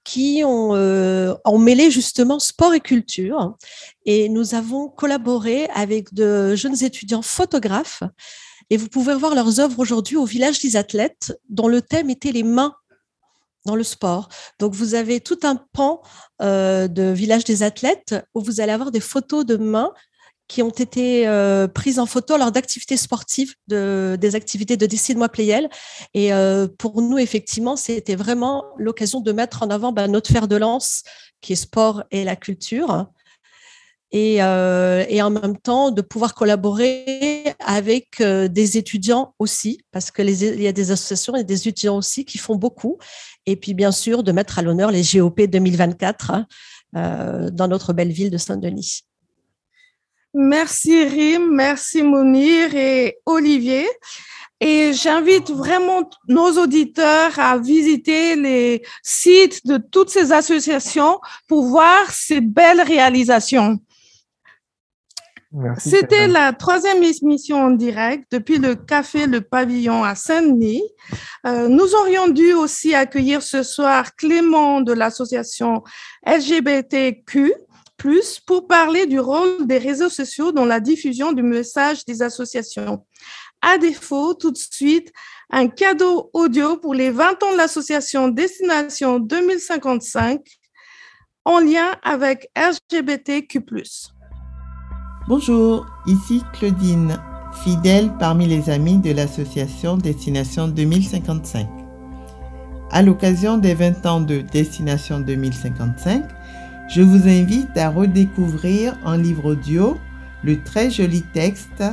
qui 0.04 0.42
ont, 0.44 0.74
euh, 0.74 1.34
ont 1.44 1.58
mêlé 1.58 1.90
justement 1.90 2.38
sport 2.38 2.74
et 2.74 2.80
culture. 2.80 3.56
Et 4.06 4.28
nous 4.28 4.54
avons 4.54 4.88
collaboré 4.88 5.66
avec 5.74 6.14
de 6.14 6.54
jeunes 6.54 6.82
étudiants 6.84 7.22
photographes. 7.22 8.02
Et 8.70 8.76
vous 8.76 8.88
pouvez 8.88 9.14
voir 9.14 9.34
leurs 9.34 9.58
œuvres 9.58 9.80
aujourd'hui 9.80 10.16
au 10.16 10.24
village 10.24 10.60
des 10.60 10.76
athlètes, 10.76 11.36
dont 11.48 11.66
le 11.66 11.82
thème 11.82 12.08
était 12.08 12.30
les 12.30 12.44
mains 12.44 12.74
dans 13.66 13.76
le 13.76 13.84
sport. 13.84 14.28
Donc, 14.58 14.74
vous 14.74 14.94
avez 14.94 15.20
tout 15.20 15.38
un 15.42 15.56
pan 15.72 16.02
euh, 16.42 16.88
de 16.88 17.04
village 17.10 17.44
des 17.44 17.62
athlètes 17.62 18.14
où 18.34 18.40
vous 18.40 18.60
allez 18.60 18.72
avoir 18.72 18.90
des 18.90 19.00
photos 19.00 19.44
de 19.44 19.56
mains 19.56 19.92
qui 20.50 20.62
ont 20.62 20.70
été 20.70 21.28
euh, 21.28 21.68
prises 21.68 22.00
en 22.00 22.06
photo 22.06 22.36
lors 22.36 22.50
d'activités 22.50 22.96
sportives, 22.96 23.54
de, 23.68 24.18
des 24.20 24.34
activités 24.34 24.76
de 24.76 24.84
Décide-moi 24.84 25.28
Playel. 25.28 25.70
Et 26.12 26.32
euh, 26.32 26.66
pour 26.66 27.02
nous, 27.02 27.18
effectivement, 27.18 27.76
c'était 27.76 28.16
vraiment 28.16 28.64
l'occasion 28.76 29.20
de 29.20 29.30
mettre 29.30 29.62
en 29.62 29.70
avant 29.70 29.92
ben, 29.92 30.10
notre 30.10 30.28
fer 30.28 30.48
de 30.48 30.56
lance, 30.56 31.04
qui 31.40 31.52
est 31.52 31.56
sport 31.56 32.02
et 32.10 32.24
la 32.24 32.34
culture. 32.34 33.06
Et, 34.12 34.38
et, 34.38 35.22
en 35.22 35.30
même 35.30 35.56
temps 35.56 35.92
de 35.92 36.02
pouvoir 36.02 36.34
collaborer 36.34 37.54
avec 37.60 38.20
des 38.20 38.76
étudiants 38.76 39.34
aussi, 39.38 39.84
parce 39.92 40.10
que 40.10 40.20
les, 40.20 40.44
il 40.46 40.62
y 40.62 40.66
a 40.66 40.72
des 40.72 40.90
associations 40.90 41.36
et 41.36 41.44
des 41.44 41.68
étudiants 41.68 41.96
aussi 41.96 42.24
qui 42.24 42.38
font 42.38 42.56
beaucoup 42.56 42.98
et 43.46 43.56
puis, 43.56 43.74
bien 43.74 43.92
sûr, 43.92 44.22
de 44.22 44.32
mettre 44.32 44.58
à 44.58 44.62
l'honneur 44.62 44.90
les 44.90 45.02
GOP 45.02 45.42
2024 45.42 46.30
hein, 46.30 46.46
euh, 46.96 47.50
dans 47.50 47.68
notre 47.68 47.92
belle 47.92 48.12
ville 48.12 48.30
de 48.30 48.38
Saint-Denis. 48.38 49.02
Merci 50.32 51.04
Rim, 51.04 51.48
merci 51.50 52.02
Mounir 52.02 52.74
et 52.74 53.18
Olivier. 53.26 53.88
Et 54.60 54.92
j'invite 54.92 55.50
vraiment 55.50 56.08
nos 56.28 56.62
auditeurs 56.62 57.36
à 57.38 57.58
visiter 57.58 58.36
les 58.36 58.82
sites 59.02 59.66
de 59.66 59.78
toutes 59.78 60.10
ces 60.10 60.32
associations 60.32 61.18
pour 61.48 61.64
voir 61.64 62.10
ces 62.10 62.42
belles 62.42 62.82
réalisations. 62.82 63.80
C'était 65.78 66.28
la 66.28 66.52
troisième 66.52 67.02
émission 67.02 67.56
en 67.56 67.70
direct 67.70 68.24
depuis 68.30 68.58
le 68.58 68.76
café 68.76 69.26
Le 69.26 69.40
Pavillon 69.40 70.04
à 70.04 70.14
Saint-Denis. 70.14 70.82
Euh, 71.44 71.66
nous 71.66 71.94
aurions 71.96 72.28
dû 72.28 72.52
aussi 72.52 72.94
accueillir 72.94 73.42
ce 73.42 73.64
soir 73.64 74.14
Clément 74.14 74.80
de 74.80 74.92
l'association 74.92 75.82
LGBTQ 76.24 77.52
pour 78.46 78.66
parler 78.66 79.06
du 79.06 79.18
rôle 79.18 79.66
des 79.66 79.78
réseaux 79.78 80.08
sociaux 80.08 80.52
dans 80.52 80.64
la 80.64 80.80
diffusion 80.80 81.32
du 81.32 81.42
message 81.42 82.04
des 82.04 82.22
associations. 82.22 83.04
À 83.60 83.76
défaut, 83.76 84.34
tout 84.34 84.52
de 84.52 84.56
suite, 84.56 85.12
un 85.50 85.68
cadeau 85.68 86.30
audio 86.32 86.76
pour 86.76 86.94
les 86.94 87.10
20 87.10 87.42
ans 87.42 87.52
de 87.52 87.56
l'association 87.58 88.28
Destination 88.28 89.18
2055 89.18 90.40
en 91.44 91.58
lien 91.58 91.96
avec 92.02 92.48
LGBTQ+. 92.56 93.60
Bonjour, 95.30 95.86
ici 96.08 96.42
Claudine, 96.52 97.16
fidèle 97.62 98.10
parmi 98.18 98.48
les 98.48 98.68
amis 98.68 98.98
de 98.98 99.12
l'association 99.12 99.96
Destination 99.96 100.66
2055. 100.66 101.68
À 102.90 103.00
l'occasion 103.00 103.56
des 103.56 103.74
20 103.74 104.06
ans 104.06 104.20
de 104.20 104.40
Destination 104.40 105.20
2055, 105.20 106.24
je 106.88 107.00
vous 107.00 107.28
invite 107.28 107.78
à 107.78 107.90
redécouvrir 107.90 108.98
en 109.04 109.14
livre 109.14 109.52
audio 109.52 109.96
le 110.42 110.64
très 110.64 110.90
joli 110.90 111.22
texte 111.32 111.84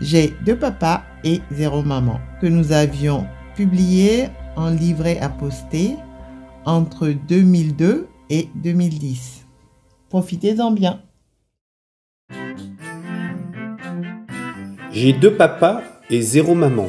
J'ai 0.00 0.36
deux 0.44 0.58
papas 0.58 1.04
et 1.22 1.40
zéro 1.52 1.84
maman 1.84 2.18
que 2.40 2.48
nous 2.48 2.72
avions 2.72 3.24
publié 3.54 4.30
en 4.56 4.70
livret 4.70 5.20
à 5.20 5.28
poster 5.28 5.94
entre 6.64 7.10
2002 7.28 8.08
et 8.30 8.48
2010. 8.56 9.46
Profitez-en 10.08 10.72
bien. 10.72 10.98
J'ai 15.00 15.12
deux 15.12 15.34
papas 15.34 15.80
et 16.10 16.20
zéro 16.20 16.56
maman. 16.56 16.88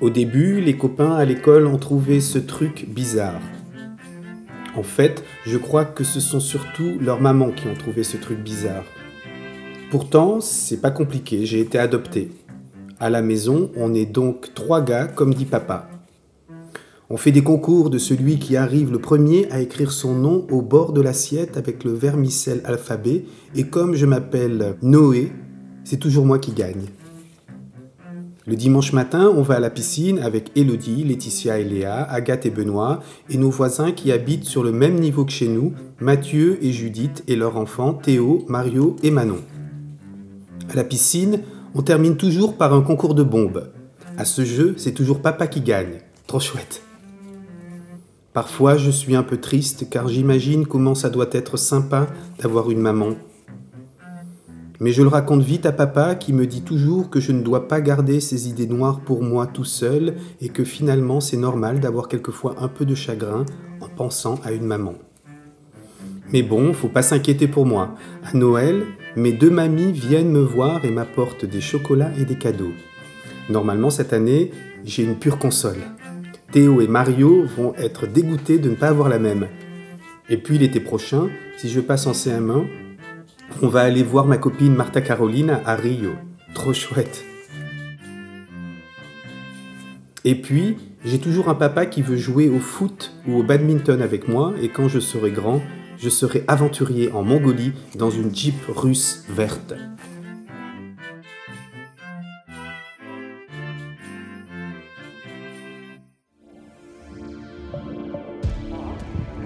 Au 0.00 0.08
début, 0.08 0.60
les 0.60 0.76
copains 0.76 1.16
à 1.16 1.24
l'école 1.24 1.66
ont 1.66 1.76
trouvé 1.76 2.20
ce 2.20 2.38
truc 2.38 2.86
bizarre. 2.88 3.40
En 4.76 4.84
fait, 4.84 5.24
je 5.44 5.58
crois 5.58 5.84
que 5.84 6.04
ce 6.04 6.20
sont 6.20 6.38
surtout 6.38 6.96
leurs 7.00 7.20
mamans 7.20 7.50
qui 7.50 7.66
ont 7.66 7.74
trouvé 7.74 8.04
ce 8.04 8.18
truc 8.18 8.38
bizarre. 8.38 8.84
Pourtant, 9.90 10.40
c'est 10.40 10.80
pas 10.80 10.92
compliqué, 10.92 11.44
j'ai 11.44 11.58
été 11.58 11.76
adopté. 11.76 12.30
À 13.00 13.10
la 13.10 13.20
maison, 13.20 13.72
on 13.74 13.94
est 13.94 14.06
donc 14.06 14.54
trois 14.54 14.80
gars, 14.80 15.08
comme 15.08 15.34
dit 15.34 15.44
papa. 15.44 15.90
On 17.10 17.16
fait 17.16 17.32
des 17.32 17.42
concours 17.42 17.88
de 17.88 17.96
celui 17.96 18.38
qui 18.38 18.58
arrive 18.58 18.92
le 18.92 18.98
premier 18.98 19.50
à 19.50 19.60
écrire 19.60 19.92
son 19.92 20.14
nom 20.14 20.46
au 20.50 20.60
bord 20.60 20.92
de 20.92 21.00
l'assiette 21.00 21.56
avec 21.56 21.82
le 21.82 21.92
vermicelle 21.92 22.60
alphabet, 22.66 23.24
et 23.54 23.64
comme 23.64 23.94
je 23.94 24.04
m'appelle 24.04 24.76
Noé, 24.82 25.32
c'est 25.84 25.96
toujours 25.96 26.26
moi 26.26 26.38
qui 26.38 26.52
gagne. 26.52 26.84
Le 28.46 28.56
dimanche 28.56 28.92
matin, 28.92 29.32
on 29.34 29.40
va 29.40 29.54
à 29.54 29.60
la 29.60 29.70
piscine 29.70 30.18
avec 30.18 30.50
Elodie, 30.54 31.02
Laetitia 31.02 31.58
et 31.58 31.64
Léa, 31.64 32.02
Agathe 32.02 32.44
et 32.44 32.50
Benoît, 32.50 33.00
et 33.30 33.38
nos 33.38 33.48
voisins 33.48 33.92
qui 33.92 34.12
habitent 34.12 34.44
sur 34.44 34.62
le 34.62 34.72
même 34.72 35.00
niveau 35.00 35.24
que 35.24 35.32
chez 35.32 35.48
nous, 35.48 35.72
Mathieu 36.00 36.58
et 36.62 36.72
Judith 36.72 37.24
et 37.26 37.36
leurs 37.36 37.56
enfants 37.56 37.94
Théo, 37.94 38.44
Mario 38.48 38.96
et 39.02 39.10
Manon. 39.10 39.40
À 40.68 40.74
la 40.74 40.84
piscine, 40.84 41.40
on 41.74 41.80
termine 41.80 42.18
toujours 42.18 42.58
par 42.58 42.74
un 42.74 42.82
concours 42.82 43.14
de 43.14 43.22
bombes. 43.22 43.70
À 44.18 44.26
ce 44.26 44.44
jeu, 44.44 44.74
c'est 44.76 44.92
toujours 44.92 45.22
papa 45.22 45.46
qui 45.46 45.62
gagne. 45.62 46.00
Trop 46.26 46.40
chouette. 46.40 46.82
Parfois, 48.38 48.76
je 48.76 48.92
suis 48.92 49.16
un 49.16 49.24
peu 49.24 49.38
triste 49.38 49.90
car 49.90 50.06
j'imagine 50.06 50.64
comment 50.64 50.94
ça 50.94 51.10
doit 51.10 51.26
être 51.32 51.56
sympa 51.56 52.06
d'avoir 52.40 52.70
une 52.70 52.78
maman 52.78 53.16
mais 54.78 54.92
je 54.92 55.02
le 55.02 55.08
raconte 55.08 55.42
vite 55.42 55.66
à 55.66 55.72
papa 55.72 56.14
qui 56.14 56.32
me 56.32 56.46
dit 56.46 56.62
toujours 56.62 57.10
que 57.10 57.18
je 57.18 57.32
ne 57.32 57.42
dois 57.42 57.66
pas 57.66 57.80
garder 57.80 58.20
ces 58.20 58.48
idées 58.48 58.68
noires 58.68 59.00
pour 59.00 59.24
moi 59.24 59.48
tout 59.48 59.64
seul 59.64 60.14
et 60.40 60.50
que 60.50 60.62
finalement 60.62 61.20
c'est 61.20 61.36
normal 61.36 61.80
d'avoir 61.80 62.06
quelquefois 62.06 62.54
un 62.60 62.68
peu 62.68 62.84
de 62.84 62.94
chagrin 62.94 63.44
en 63.80 63.88
pensant 63.88 64.38
à 64.44 64.52
une 64.52 64.66
maman. 64.66 64.94
Mais 66.32 66.44
bon, 66.44 66.72
faut 66.72 66.86
pas 66.86 67.02
s'inquiéter 67.02 67.48
pour 67.48 67.66
moi. 67.66 67.96
À 68.22 68.36
Noël, 68.36 68.84
mes 69.16 69.32
deux 69.32 69.50
mamies 69.50 69.90
viennent 69.90 70.30
me 70.30 70.42
voir 70.42 70.84
et 70.84 70.92
m'apportent 70.92 71.44
des 71.44 71.60
chocolats 71.60 72.12
et 72.16 72.24
des 72.24 72.38
cadeaux. 72.38 72.74
Normalement 73.50 73.90
cette 73.90 74.12
année, 74.12 74.52
j'ai 74.84 75.02
une 75.02 75.16
pure 75.16 75.40
console. 75.40 75.97
Théo 76.50 76.80
et 76.80 76.88
Mario 76.88 77.44
vont 77.44 77.74
être 77.76 78.06
dégoûtés 78.06 78.58
de 78.58 78.70
ne 78.70 78.74
pas 78.74 78.88
avoir 78.88 79.10
la 79.10 79.18
même. 79.18 79.48
Et 80.30 80.38
puis 80.38 80.56
l'été 80.56 80.80
prochain, 80.80 81.28
si 81.58 81.68
je 81.68 81.80
passe 81.80 82.06
en 82.06 82.12
CM1, 82.12 82.64
on 83.60 83.68
va 83.68 83.82
aller 83.82 84.02
voir 84.02 84.24
ma 84.24 84.38
copine 84.38 84.74
Martha 84.74 85.02
Caroline 85.02 85.60
à 85.66 85.74
Rio. 85.74 86.12
Trop 86.54 86.72
chouette. 86.72 87.22
Et 90.24 90.36
puis, 90.36 90.78
j'ai 91.04 91.18
toujours 91.18 91.50
un 91.50 91.54
papa 91.54 91.84
qui 91.84 92.00
veut 92.00 92.16
jouer 92.16 92.48
au 92.48 92.60
foot 92.60 93.12
ou 93.26 93.38
au 93.38 93.42
badminton 93.42 94.00
avec 94.00 94.26
moi, 94.26 94.54
et 94.62 94.70
quand 94.70 94.88
je 94.88 95.00
serai 95.00 95.30
grand, 95.30 95.62
je 95.98 96.08
serai 96.08 96.44
aventurier 96.48 97.12
en 97.12 97.22
Mongolie 97.22 97.72
dans 97.94 98.10
une 98.10 98.34
Jeep 98.34 98.56
russe 98.68 99.24
verte. 99.28 99.74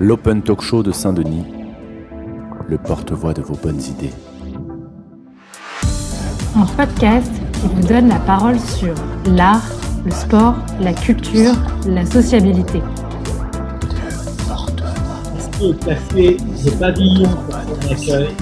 l'Open 0.03 0.43
Talk 0.43 0.63
Show 0.63 0.83
de 0.83 0.91
Saint-Denis, 0.91 1.45
le 2.69 2.77
porte-voix 2.77 3.33
de 3.33 3.41
vos 3.41 3.55
bonnes 3.55 3.81
idées. 3.81 4.11
Un 6.57 6.67
podcast 6.77 7.31
qui 7.53 7.69
vous 7.73 7.87
donne 7.87 8.09
la 8.09 8.19
parole 8.19 8.59
sur 8.59 8.95
l'art, 9.27 9.63
le 10.05 10.11
sport, 10.11 10.57
la 10.81 10.93
culture, 10.93 11.53
la 11.87 12.05
sociabilité. 12.05 12.83
Merci 15.35 15.65
au 15.67 15.73
café 15.75 16.37
Le 16.65 16.71
Pavillon 16.73 17.29
pour 17.47 17.93
accueil. 17.93 18.35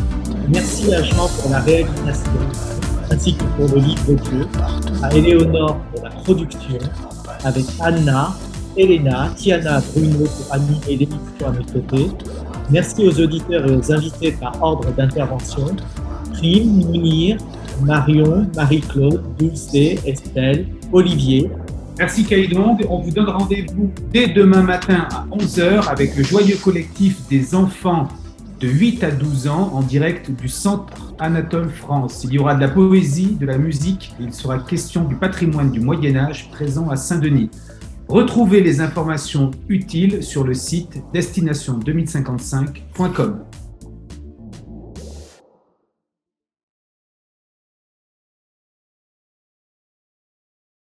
Merci 0.49 0.95
à 0.95 1.03
Jean 1.03 1.29
pour 1.29 1.51
la 1.51 1.61
réalisation, 1.61 2.41
ainsi 3.13 3.37
que 3.37 3.45
pour 3.45 3.69
le 3.69 3.83
livre 3.83 4.15
de 4.15 4.17
jeu, 4.25 4.49
à 5.03 5.15
Éléonore 5.15 5.77
pour 5.93 6.05
la 6.05 6.11
production, 6.11 6.79
avec 7.45 7.67
Anna, 7.81 8.31
Elena, 8.77 9.31
Tiana, 9.37 9.81
Bruno 9.93 10.25
pour 10.25 10.55
animer 10.55 10.97
l'émission 10.97 11.47
à 11.47 11.51
mes 11.51 11.65
côtés. 11.65 12.09
Merci 12.71 13.07
aux 13.07 13.21
auditeurs 13.21 13.67
et 13.71 13.77
aux 13.77 13.93
invités 13.93 14.33
par 14.33 14.63
ordre 14.63 14.93
d'intervention. 14.93 15.77
Prime, 16.33 16.85
Mounir, 16.87 17.37
Marion, 17.83 18.47
Marie-Claude, 18.55 19.23
Dulce, 19.39 19.75
Estelle, 19.75 20.67
Olivier. 20.93 21.51
Merci 21.99 22.25
Kaïdong. 22.25 22.79
On 22.89 22.99
vous 23.01 23.11
donne 23.11 23.29
rendez-vous 23.29 23.91
dès 24.13 24.29
demain 24.29 24.63
matin 24.63 25.07
à 25.13 25.27
11h 25.31 25.89
avec 25.89 26.17
le 26.17 26.23
joyeux 26.23 26.57
collectif 26.57 27.17
des 27.29 27.55
enfants 27.55 28.09
de 28.61 28.69
8 28.69 29.05
à 29.05 29.11
12 29.11 29.49
ans 29.49 29.71
en 29.75 29.83
direct 29.83 30.31
du 30.31 30.49
Centre 30.49 31.15
Anatole 31.19 31.71
France. 31.71 32.23
Il 32.25 32.35
y 32.35 32.39
aura 32.39 32.55
de 32.55 32.61
la 32.61 32.69
poésie, 32.69 33.37
de 33.41 33.47
la 33.47 33.59
musique 33.59 34.15
et 34.21 34.25
il 34.25 34.35
sera 34.35 34.59
question 34.59 35.05
du 35.05 35.15
patrimoine 35.15 35.71
du 35.71 35.81
Moyen 35.81 36.17
Âge 36.17 36.51
présent 36.51 36.89
à 36.91 36.97
Saint-Denis. 36.97 37.51
Retrouvez 38.11 38.61
les 38.61 38.81
informations 38.81 39.53
utiles 39.69 40.25
sur 40.25 40.43
le 40.43 40.53
site 40.53 41.01
destination2055.com. 41.15 43.45